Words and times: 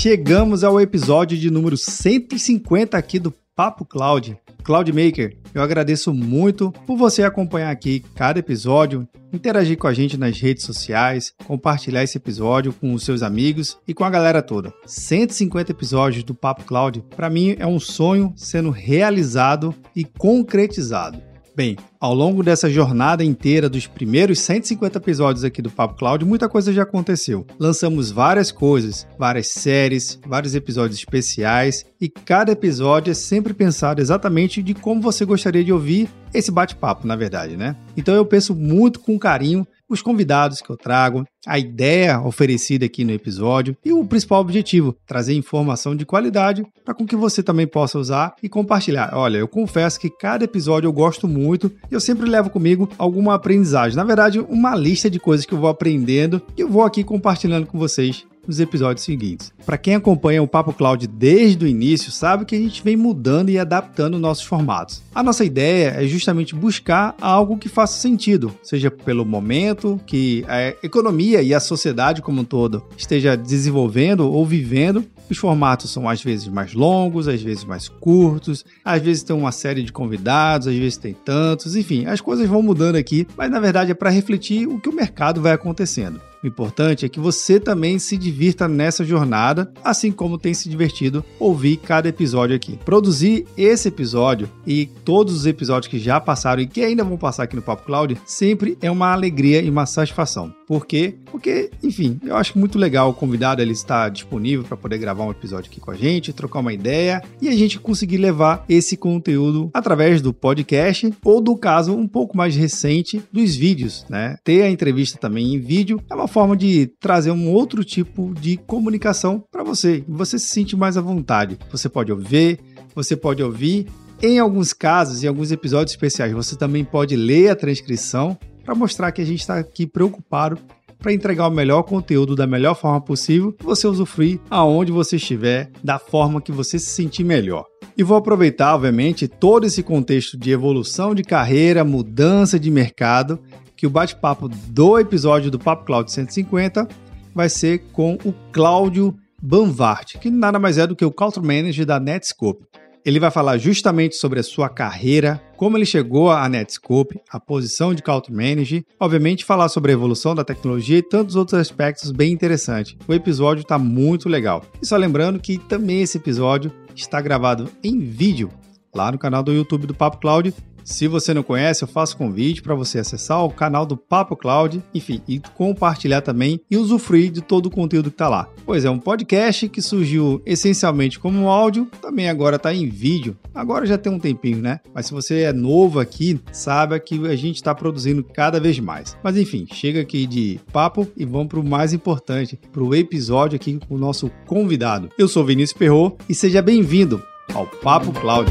chegamos 0.00 0.64
ao 0.64 0.80
episódio 0.80 1.36
de 1.36 1.50
número 1.50 1.76
150 1.76 2.96
aqui 2.96 3.18
do 3.18 3.30
Papo 3.54 3.84
Cloud. 3.84 4.34
Cloudmaker, 4.64 5.36
eu 5.54 5.60
agradeço 5.60 6.14
muito 6.14 6.72
por 6.86 6.96
você 6.96 7.22
acompanhar 7.22 7.70
aqui 7.70 8.02
cada 8.14 8.38
episódio, 8.38 9.06
interagir 9.30 9.76
com 9.76 9.86
a 9.86 9.92
gente 9.92 10.16
nas 10.16 10.40
redes 10.40 10.64
sociais, 10.64 11.34
compartilhar 11.46 12.02
esse 12.02 12.16
episódio 12.16 12.72
com 12.72 12.94
os 12.94 13.04
seus 13.04 13.22
amigos 13.22 13.76
e 13.86 13.92
com 13.92 14.02
a 14.02 14.08
galera 14.08 14.40
toda. 14.40 14.72
150 14.86 15.70
episódios 15.70 16.24
do 16.24 16.34
Papo 16.34 16.64
Cloud, 16.64 17.04
para 17.14 17.28
mim 17.28 17.54
é 17.58 17.66
um 17.66 17.78
sonho 17.78 18.32
sendo 18.36 18.70
realizado 18.70 19.74
e 19.94 20.02
concretizado. 20.02 21.20
Bem, 21.60 21.76
ao 22.00 22.14
longo 22.14 22.42
dessa 22.42 22.70
jornada 22.70 23.22
inteira 23.22 23.68
dos 23.68 23.86
primeiros 23.86 24.38
150 24.38 24.96
episódios 24.96 25.44
aqui 25.44 25.60
do 25.60 25.70
Papo 25.70 25.94
Cloud, 25.94 26.24
muita 26.24 26.48
coisa 26.48 26.72
já 26.72 26.84
aconteceu. 26.84 27.46
Lançamos 27.58 28.10
várias 28.10 28.50
coisas, 28.50 29.06
várias 29.18 29.48
séries, 29.48 30.18
vários 30.26 30.54
episódios 30.54 30.98
especiais 30.98 31.84
e 32.00 32.08
cada 32.08 32.52
episódio 32.52 33.10
é 33.10 33.14
sempre 33.14 33.52
pensado 33.52 34.00
exatamente 34.00 34.62
de 34.62 34.72
como 34.72 35.02
você 35.02 35.26
gostaria 35.26 35.62
de 35.62 35.70
ouvir 35.70 36.08
esse 36.32 36.50
bate-papo, 36.50 37.06
na 37.06 37.14
verdade, 37.14 37.58
né? 37.58 37.76
Então 37.94 38.14
eu 38.14 38.24
penso 38.24 38.54
muito 38.54 38.98
com 38.98 39.18
carinho 39.18 39.66
os 39.90 40.00
convidados 40.00 40.62
que 40.62 40.70
eu 40.70 40.76
trago, 40.76 41.24
a 41.46 41.58
ideia 41.58 42.20
oferecida 42.20 42.86
aqui 42.86 43.04
no 43.04 43.12
episódio 43.12 43.76
e 43.84 43.92
o 43.92 44.06
principal 44.06 44.40
objetivo, 44.40 44.94
trazer 45.04 45.34
informação 45.34 45.96
de 45.96 46.06
qualidade 46.06 46.64
para 46.84 46.94
com 46.94 47.04
que 47.04 47.16
você 47.16 47.42
também 47.42 47.66
possa 47.66 47.98
usar 47.98 48.34
e 48.42 48.48
compartilhar. 48.48 49.10
Olha, 49.14 49.38
eu 49.38 49.48
confesso 49.48 49.98
que 49.98 50.08
cada 50.08 50.44
episódio 50.44 50.86
eu 50.86 50.92
gosto 50.92 51.26
muito 51.26 51.72
e 51.90 51.94
eu 51.94 52.00
sempre 52.00 52.28
levo 52.28 52.50
comigo 52.50 52.88
alguma 52.96 53.34
aprendizagem. 53.34 53.96
Na 53.96 54.04
verdade, 54.04 54.38
uma 54.38 54.76
lista 54.76 55.10
de 55.10 55.18
coisas 55.18 55.44
que 55.44 55.52
eu 55.52 55.58
vou 55.58 55.68
aprendendo 55.68 56.40
e 56.56 56.60
eu 56.60 56.68
vou 56.68 56.84
aqui 56.84 57.02
compartilhando 57.02 57.66
com 57.66 57.78
vocês 57.78 58.24
nos 58.50 58.58
episódios 58.58 59.04
seguintes. 59.04 59.52
Para 59.64 59.78
quem 59.78 59.94
acompanha 59.94 60.42
o 60.42 60.48
Papo 60.48 60.72
Cloud 60.72 61.06
desde 61.06 61.64
o 61.64 61.68
início, 61.68 62.10
sabe 62.10 62.44
que 62.44 62.56
a 62.56 62.58
gente 62.58 62.82
vem 62.82 62.96
mudando 62.96 63.48
e 63.48 63.58
adaptando 63.58 64.18
nossos 64.18 64.44
formatos. 64.44 65.02
A 65.14 65.22
nossa 65.22 65.44
ideia 65.44 65.94
é 65.96 66.06
justamente 66.06 66.54
buscar 66.54 67.14
algo 67.20 67.56
que 67.56 67.68
faça 67.68 68.00
sentido, 68.00 68.52
seja 68.62 68.90
pelo 68.90 69.24
momento 69.24 70.00
que 70.04 70.44
a 70.48 70.74
economia 70.84 71.40
e 71.42 71.54
a 71.54 71.60
sociedade 71.60 72.20
como 72.20 72.40
um 72.40 72.44
todo 72.44 72.84
esteja 72.96 73.36
desenvolvendo 73.36 74.28
ou 74.28 74.44
vivendo. 74.44 75.04
Os 75.30 75.38
formatos 75.38 75.92
são 75.92 76.08
às 76.08 76.20
vezes 76.20 76.48
mais 76.48 76.74
longos, 76.74 77.28
às 77.28 77.40
vezes 77.40 77.64
mais 77.64 77.88
curtos, 77.88 78.64
às 78.84 79.00
vezes 79.00 79.22
tem 79.22 79.36
uma 79.36 79.52
série 79.52 79.84
de 79.84 79.92
convidados, 79.92 80.66
às 80.66 80.74
vezes 80.74 80.96
tem 80.96 81.14
tantos, 81.14 81.76
enfim, 81.76 82.06
as 82.06 82.20
coisas 82.20 82.48
vão 82.48 82.62
mudando 82.62 82.96
aqui, 82.96 83.28
mas 83.36 83.48
na 83.48 83.60
verdade 83.60 83.92
é 83.92 83.94
para 83.94 84.10
refletir 84.10 84.66
o 84.66 84.80
que 84.80 84.88
o 84.88 84.92
mercado 84.92 85.40
vai 85.40 85.52
acontecendo. 85.52 86.20
O 86.42 86.46
importante 86.46 87.04
é 87.04 87.08
que 87.08 87.20
você 87.20 87.60
também 87.60 87.98
se 87.98 88.16
divirta 88.16 88.66
nessa 88.66 89.04
jornada, 89.04 89.70
assim 89.84 90.10
como 90.10 90.38
tem 90.38 90.54
se 90.54 90.68
divertido 90.68 91.22
ouvir 91.38 91.76
cada 91.76 92.08
episódio 92.08 92.56
aqui. 92.56 92.78
Produzir 92.84 93.46
esse 93.56 93.88
episódio 93.88 94.48
e 94.66 94.86
todos 95.04 95.34
os 95.34 95.46
episódios 95.46 95.90
que 95.90 95.98
já 95.98 96.18
passaram 96.18 96.62
e 96.62 96.66
que 96.66 96.82
ainda 96.82 97.04
vão 97.04 97.18
passar 97.18 97.42
aqui 97.42 97.56
no 97.56 97.62
Papo 97.62 97.84
Cloud 97.84 98.16
sempre 98.24 98.78
é 98.80 98.90
uma 98.90 99.12
alegria 99.12 99.60
e 99.60 99.68
uma 99.68 99.84
satisfação. 99.84 100.54
Por 100.66 100.86
quê? 100.86 101.16
Porque, 101.30 101.70
enfim, 101.82 102.18
eu 102.24 102.36
acho 102.36 102.56
muito 102.58 102.78
legal 102.78 103.10
o 103.10 103.14
convidado 103.14 103.60
ele 103.60 103.72
estar 103.72 104.08
disponível 104.08 104.64
para 104.64 104.76
poder 104.76 104.98
gravar 104.98 105.24
um 105.24 105.30
episódio 105.32 105.68
aqui 105.68 105.80
com 105.80 105.90
a 105.90 105.96
gente, 105.96 106.32
trocar 106.32 106.60
uma 106.60 106.72
ideia 106.72 107.22
e 107.42 107.48
a 107.48 107.56
gente 107.56 107.78
conseguir 107.80 108.18
levar 108.18 108.64
esse 108.68 108.96
conteúdo 108.96 109.68
através 109.74 110.22
do 110.22 110.32
podcast 110.32 111.12
ou 111.24 111.40
do 111.40 111.56
caso 111.56 111.92
um 111.92 112.06
pouco 112.06 112.36
mais 112.36 112.54
recente 112.54 113.20
dos 113.32 113.56
vídeos, 113.56 114.06
né? 114.08 114.36
Ter 114.44 114.62
a 114.62 114.70
entrevista 114.70 115.18
também 115.18 115.54
em 115.54 115.58
vídeo 115.58 116.00
é 116.08 116.14
uma 116.14 116.28
forma 116.30 116.56
de 116.56 116.86
trazer 116.98 117.30
um 117.30 117.50
outro 117.50 117.84
tipo 117.84 118.32
de 118.40 118.56
comunicação 118.56 119.44
para 119.50 119.62
você. 119.62 120.02
Você 120.08 120.38
se 120.38 120.48
sente 120.48 120.76
mais 120.76 120.96
à 120.96 121.00
vontade. 121.00 121.58
Você 121.70 121.88
pode 121.88 122.10
ouvir, 122.10 122.58
você 122.94 123.16
pode 123.16 123.42
ouvir. 123.42 123.86
Em 124.22 124.38
alguns 124.38 124.72
casos, 124.72 125.22
em 125.22 125.26
alguns 125.26 125.50
episódios 125.50 125.92
especiais, 125.92 126.32
você 126.32 126.56
também 126.56 126.84
pode 126.84 127.16
ler 127.16 127.50
a 127.50 127.56
transcrição 127.56 128.38
para 128.64 128.74
mostrar 128.74 129.12
que 129.12 129.20
a 129.20 129.24
gente 129.24 129.40
está 129.40 129.58
aqui 129.58 129.86
preocupado 129.86 130.58
para 130.98 131.12
entregar 131.12 131.48
o 131.48 131.50
melhor 131.50 131.82
conteúdo 131.82 132.36
da 132.36 132.46
melhor 132.46 132.74
forma 132.74 133.00
possível 133.00 133.56
você 133.60 133.86
usufruir 133.86 134.38
aonde 134.50 134.92
você 134.92 135.16
estiver, 135.16 135.70
da 135.82 135.98
forma 135.98 136.40
que 136.40 136.52
você 136.52 136.78
se 136.78 136.90
sentir 136.90 137.24
melhor. 137.24 137.64
E 137.96 138.02
vou 138.02 138.16
aproveitar, 138.16 138.74
obviamente, 138.74 139.26
todo 139.26 139.66
esse 139.66 139.82
contexto 139.82 140.38
de 140.38 140.50
evolução 140.50 141.14
de 141.14 141.22
carreira, 141.22 141.84
mudança 141.84 142.58
de 142.58 142.70
mercado 142.70 143.38
que 143.80 143.86
o 143.86 143.90
bate-papo 143.90 144.46
do 144.46 144.98
episódio 144.98 145.50
do 145.50 145.58
Papo 145.58 145.86
Cloud 145.86 146.12
150 146.12 146.86
vai 147.34 147.48
ser 147.48 147.78
com 147.92 148.18
o 148.26 148.34
Cláudio 148.52 149.16
Banvart, 149.42 150.18
que 150.18 150.28
nada 150.28 150.58
mais 150.58 150.76
é 150.76 150.86
do 150.86 150.94
que 150.94 151.02
o 151.02 151.10
Culture 151.10 151.46
Manager 151.46 151.86
da 151.86 151.98
Netscope. 151.98 152.66
Ele 153.06 153.18
vai 153.18 153.30
falar 153.30 153.56
justamente 153.56 154.16
sobre 154.16 154.38
a 154.38 154.42
sua 154.42 154.68
carreira, 154.68 155.42
como 155.56 155.78
ele 155.78 155.86
chegou 155.86 156.30
à 156.30 156.46
Netscope, 156.46 157.18
a 157.30 157.40
posição 157.40 157.94
de 157.94 158.02
Culture 158.02 158.36
Manager, 158.36 158.84
obviamente 159.00 159.46
falar 159.46 159.70
sobre 159.70 159.92
a 159.92 159.94
evolução 159.94 160.34
da 160.34 160.44
tecnologia 160.44 160.98
e 160.98 161.02
tantos 161.02 161.34
outros 161.34 161.58
aspectos 161.58 162.10
bem 162.10 162.34
interessantes. 162.34 162.94
O 163.08 163.14
episódio 163.14 163.62
está 163.62 163.78
muito 163.78 164.28
legal. 164.28 164.62
E 164.82 164.86
só 164.86 164.98
lembrando 164.98 165.40
que 165.40 165.56
também 165.56 166.02
esse 166.02 166.18
episódio 166.18 166.70
está 166.94 167.18
gravado 167.18 167.70
em 167.82 167.98
vídeo 167.98 168.50
lá 168.94 169.10
no 169.10 169.18
canal 169.18 169.42
do 169.42 169.52
YouTube 169.52 169.86
do 169.86 169.94
Papo 169.94 170.18
Cloud 170.18 170.52
se 170.84 171.06
você 171.06 171.32
não 171.34 171.42
conhece, 171.42 171.82
eu 171.82 171.88
faço 171.88 172.16
convite 172.16 172.62
para 172.62 172.74
você 172.74 172.98
acessar 172.98 173.44
o 173.44 173.50
canal 173.50 173.86
do 173.86 173.96
Papo 173.96 174.36
Cloud, 174.36 174.82
enfim, 174.94 175.20
e 175.28 175.40
compartilhar 175.54 176.20
também 176.20 176.60
e 176.70 176.76
usufruir 176.76 177.30
de 177.30 177.40
todo 177.40 177.66
o 177.66 177.70
conteúdo 177.70 178.10
que 178.10 178.14
está 178.14 178.28
lá. 178.28 178.48
Pois 178.64 178.84
é, 178.84 178.90
um 178.90 178.98
podcast 178.98 179.68
que 179.68 179.82
surgiu 179.82 180.42
essencialmente 180.44 181.18
como 181.18 181.48
áudio, 181.48 181.88
também 182.00 182.28
agora 182.28 182.56
está 182.56 182.72
em 182.74 182.88
vídeo. 182.88 183.36
Agora 183.54 183.86
já 183.86 183.98
tem 183.98 184.12
um 184.12 184.18
tempinho, 184.18 184.58
né? 184.58 184.80
Mas 184.94 185.06
se 185.06 185.12
você 185.12 185.42
é 185.42 185.52
novo 185.52 185.98
aqui, 185.98 186.40
saiba 186.52 186.98
que 186.98 187.26
a 187.26 187.36
gente 187.36 187.56
está 187.56 187.74
produzindo 187.74 188.22
cada 188.22 188.60
vez 188.60 188.78
mais. 188.78 189.16
Mas 189.22 189.36
enfim, 189.36 189.66
chega 189.72 190.00
aqui 190.00 190.26
de 190.26 190.60
papo 190.72 191.06
e 191.16 191.24
vamos 191.24 191.48
para 191.48 191.60
o 191.60 191.64
mais 191.64 191.92
importante, 191.92 192.58
para 192.72 192.82
o 192.82 192.94
episódio 192.94 193.56
aqui 193.56 193.78
com 193.88 193.94
o 193.94 193.98
nosso 193.98 194.30
convidado. 194.46 195.08
Eu 195.18 195.28
sou 195.28 195.44
Vinícius 195.44 195.78
Perro 195.78 196.16
e 196.28 196.34
seja 196.34 196.62
bem-vindo 196.62 197.22
ao 197.54 197.66
Papo 197.66 198.12
Cloud. 198.12 198.50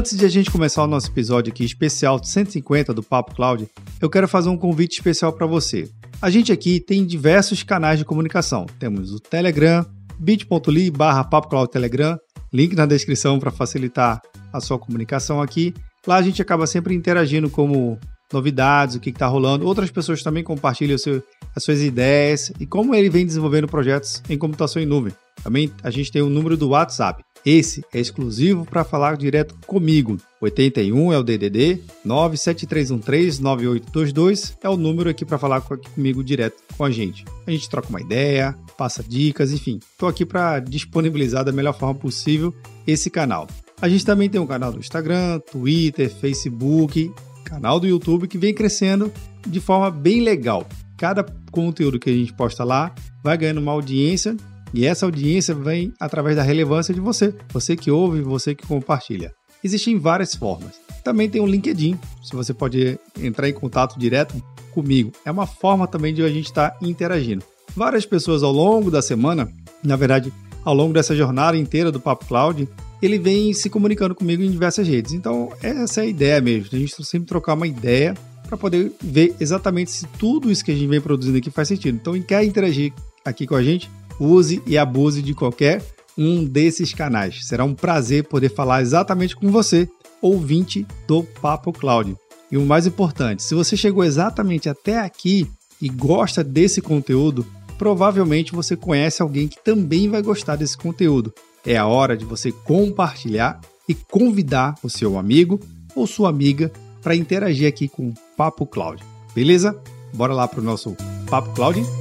Antes 0.00 0.16
de 0.16 0.24
a 0.24 0.30
gente 0.30 0.50
começar 0.50 0.82
o 0.82 0.86
nosso 0.86 1.08
episódio 1.08 1.52
aqui 1.52 1.62
especial 1.62 2.24
150 2.24 2.94
do 2.94 3.02
Papo 3.02 3.34
Cloud, 3.34 3.68
eu 4.00 4.08
quero 4.08 4.26
fazer 4.26 4.48
um 4.48 4.56
convite 4.56 4.92
especial 4.92 5.30
para 5.30 5.46
você. 5.46 5.90
A 6.22 6.30
gente 6.30 6.50
aqui 6.50 6.80
tem 6.80 7.04
diversos 7.04 7.62
canais 7.62 7.98
de 7.98 8.04
comunicação. 8.06 8.64
Temos 8.78 9.12
o 9.12 9.20
Telegram, 9.20 9.84
bit.ly 10.18 10.90
barra 10.90 11.28
Telegram, 11.70 12.18
link 12.50 12.74
na 12.74 12.86
descrição 12.86 13.38
para 13.38 13.50
facilitar 13.50 14.22
a 14.50 14.58
sua 14.58 14.78
comunicação 14.78 15.42
aqui. 15.42 15.74
Lá 16.06 16.16
a 16.16 16.22
gente 16.22 16.40
acaba 16.40 16.66
sempre 16.66 16.94
interagindo 16.94 17.50
como 17.50 17.98
novidades, 18.32 18.96
o 18.96 19.00
que 19.00 19.10
está 19.10 19.26
rolando. 19.26 19.66
Outras 19.66 19.90
pessoas 19.90 20.22
também 20.22 20.42
compartilham 20.42 20.96
seu, 20.96 21.22
as 21.54 21.62
suas 21.62 21.82
ideias 21.82 22.50
e 22.58 22.64
como 22.64 22.94
ele 22.94 23.10
vem 23.10 23.26
desenvolvendo 23.26 23.68
projetos 23.68 24.22
em 24.30 24.38
computação 24.38 24.80
em 24.80 24.86
nuvem. 24.86 25.12
Também 25.44 25.70
a 25.82 25.90
gente 25.90 26.10
tem 26.10 26.22
o 26.22 26.30
número 26.30 26.56
do 26.56 26.70
WhatsApp. 26.70 27.22
Esse 27.44 27.84
é 27.92 28.00
exclusivo 28.00 28.64
para 28.66 28.84
falar 28.84 29.16
direto 29.16 29.56
comigo. 29.66 30.16
81 30.40 31.12
é 31.12 31.18
o 31.18 31.22
DDD, 31.22 31.80
973139822 32.06 34.56
é 34.62 34.68
o 34.68 34.76
número 34.76 35.08
aqui 35.08 35.24
para 35.24 35.38
falar 35.38 35.62
comigo 35.62 36.22
direto 36.22 36.62
com 36.76 36.84
a 36.84 36.90
gente. 36.90 37.24
A 37.46 37.50
gente 37.50 37.66
troca 37.68 37.88
uma 37.88 38.00
ideia, 38.00 38.54
passa 38.76 39.02
dicas, 39.02 39.50
enfim. 39.52 39.80
Estou 39.92 40.08
aqui 40.08 40.24
para 40.26 40.60
disponibilizar 40.60 41.44
da 41.44 41.52
melhor 41.52 41.74
forma 41.74 41.94
possível 41.94 42.54
esse 42.86 43.10
canal. 43.10 43.48
A 43.80 43.88
gente 43.88 44.04
também 44.04 44.28
tem 44.28 44.40
um 44.40 44.46
canal 44.46 44.72
do 44.72 44.78
Instagram, 44.78 45.40
Twitter, 45.40 46.10
Facebook, 46.10 47.10
canal 47.44 47.80
do 47.80 47.86
YouTube 47.86 48.28
que 48.28 48.36
vem 48.36 48.52
crescendo 48.54 49.10
de 49.46 49.60
forma 49.60 49.90
bem 49.90 50.20
legal. 50.20 50.66
Cada 50.96 51.24
conteúdo 51.50 51.98
que 51.98 52.10
a 52.10 52.12
gente 52.12 52.34
posta 52.34 52.62
lá 52.62 52.94
vai 53.24 53.38
ganhando 53.38 53.60
uma 53.60 53.72
audiência 53.72 54.36
e 54.72 54.86
essa 54.86 55.06
audiência 55.06 55.54
vem 55.54 55.92
através 55.98 56.36
da 56.36 56.42
relevância 56.42 56.94
de 56.94 57.00
você, 57.00 57.34
você 57.52 57.76
que 57.76 57.90
ouve, 57.90 58.20
você 58.20 58.54
que 58.54 58.66
compartilha. 58.66 59.32
Existem 59.62 59.98
várias 59.98 60.34
formas. 60.34 60.80
Também 61.04 61.28
tem 61.28 61.40
o 61.40 61.46
LinkedIn, 61.46 61.98
se 62.22 62.34
você 62.34 62.54
pode 62.54 62.98
entrar 63.18 63.48
em 63.48 63.52
contato 63.52 63.98
direto 63.98 64.34
comigo. 64.72 65.12
É 65.24 65.30
uma 65.30 65.46
forma 65.46 65.86
também 65.86 66.14
de 66.14 66.22
a 66.22 66.28
gente 66.28 66.46
estar 66.46 66.76
interagindo. 66.80 67.44
Várias 67.74 68.06
pessoas 68.06 68.42
ao 68.42 68.52
longo 68.52 68.90
da 68.90 69.02
semana, 69.02 69.50
na 69.82 69.96
verdade, 69.96 70.32
ao 70.64 70.74
longo 70.74 70.92
dessa 70.92 71.14
jornada 71.14 71.56
inteira 71.56 71.90
do 71.90 72.00
Papo 72.00 72.26
Cloud, 72.26 72.68
ele 73.00 73.18
vem 73.18 73.52
se 73.52 73.70
comunicando 73.70 74.14
comigo 74.14 74.42
em 74.42 74.50
diversas 74.50 74.86
redes. 74.86 75.12
Então, 75.12 75.52
essa 75.62 76.00
é 76.00 76.04
a 76.04 76.06
ideia 76.06 76.40
mesmo, 76.40 76.68
a 76.72 76.76
gente 76.76 77.04
sempre 77.04 77.28
trocar 77.28 77.54
uma 77.54 77.66
ideia 77.66 78.14
para 78.46 78.56
poder 78.56 78.92
ver 79.00 79.34
exatamente 79.38 79.90
se 79.90 80.06
tudo 80.18 80.50
isso 80.50 80.64
que 80.64 80.72
a 80.72 80.74
gente 80.74 80.88
vem 80.88 81.00
produzindo 81.00 81.38
aqui 81.38 81.50
faz 81.50 81.68
sentido. 81.68 81.96
Então, 81.96 82.20
quer 82.20 82.44
interagir 82.44 82.92
aqui 83.24 83.46
com 83.46 83.54
a 83.54 83.62
gente, 83.62 83.88
use 84.20 84.62
e 84.66 84.76
abuse 84.76 85.22
de 85.22 85.34
qualquer 85.34 85.82
um 86.16 86.44
desses 86.44 86.92
canais. 86.92 87.46
Será 87.46 87.64
um 87.64 87.74
prazer 87.74 88.24
poder 88.24 88.50
falar 88.50 88.82
exatamente 88.82 89.34
com 89.34 89.50
você, 89.50 89.88
ouvinte 90.20 90.86
do 91.06 91.22
Papo 91.22 91.72
Cloud. 91.72 92.14
E 92.50 92.56
o 92.56 92.66
mais 92.66 92.86
importante, 92.86 93.42
se 93.42 93.54
você 93.54 93.76
chegou 93.76 94.04
exatamente 94.04 94.68
até 94.68 94.98
aqui 94.98 95.48
e 95.80 95.88
gosta 95.88 96.44
desse 96.44 96.82
conteúdo, 96.82 97.46
provavelmente 97.78 98.52
você 98.52 98.76
conhece 98.76 99.22
alguém 99.22 99.48
que 99.48 99.62
também 99.62 100.08
vai 100.08 100.20
gostar 100.20 100.56
desse 100.56 100.76
conteúdo. 100.76 101.32
É 101.64 101.76
a 101.76 101.86
hora 101.86 102.16
de 102.16 102.24
você 102.24 102.52
compartilhar 102.52 103.60
e 103.88 103.94
convidar 103.94 104.74
o 104.82 104.90
seu 104.90 105.18
amigo 105.18 105.58
ou 105.94 106.06
sua 106.06 106.28
amiga 106.28 106.70
para 107.02 107.16
interagir 107.16 107.68
aqui 107.68 107.88
com 107.88 108.08
o 108.08 108.14
Papo 108.36 108.66
Cloud. 108.66 109.02
Beleza? 109.34 109.80
Bora 110.12 110.34
lá 110.34 110.46
para 110.46 110.60
o 110.60 110.64
nosso 110.64 110.94
Papo 111.28 111.52
Cloud? 111.54 111.99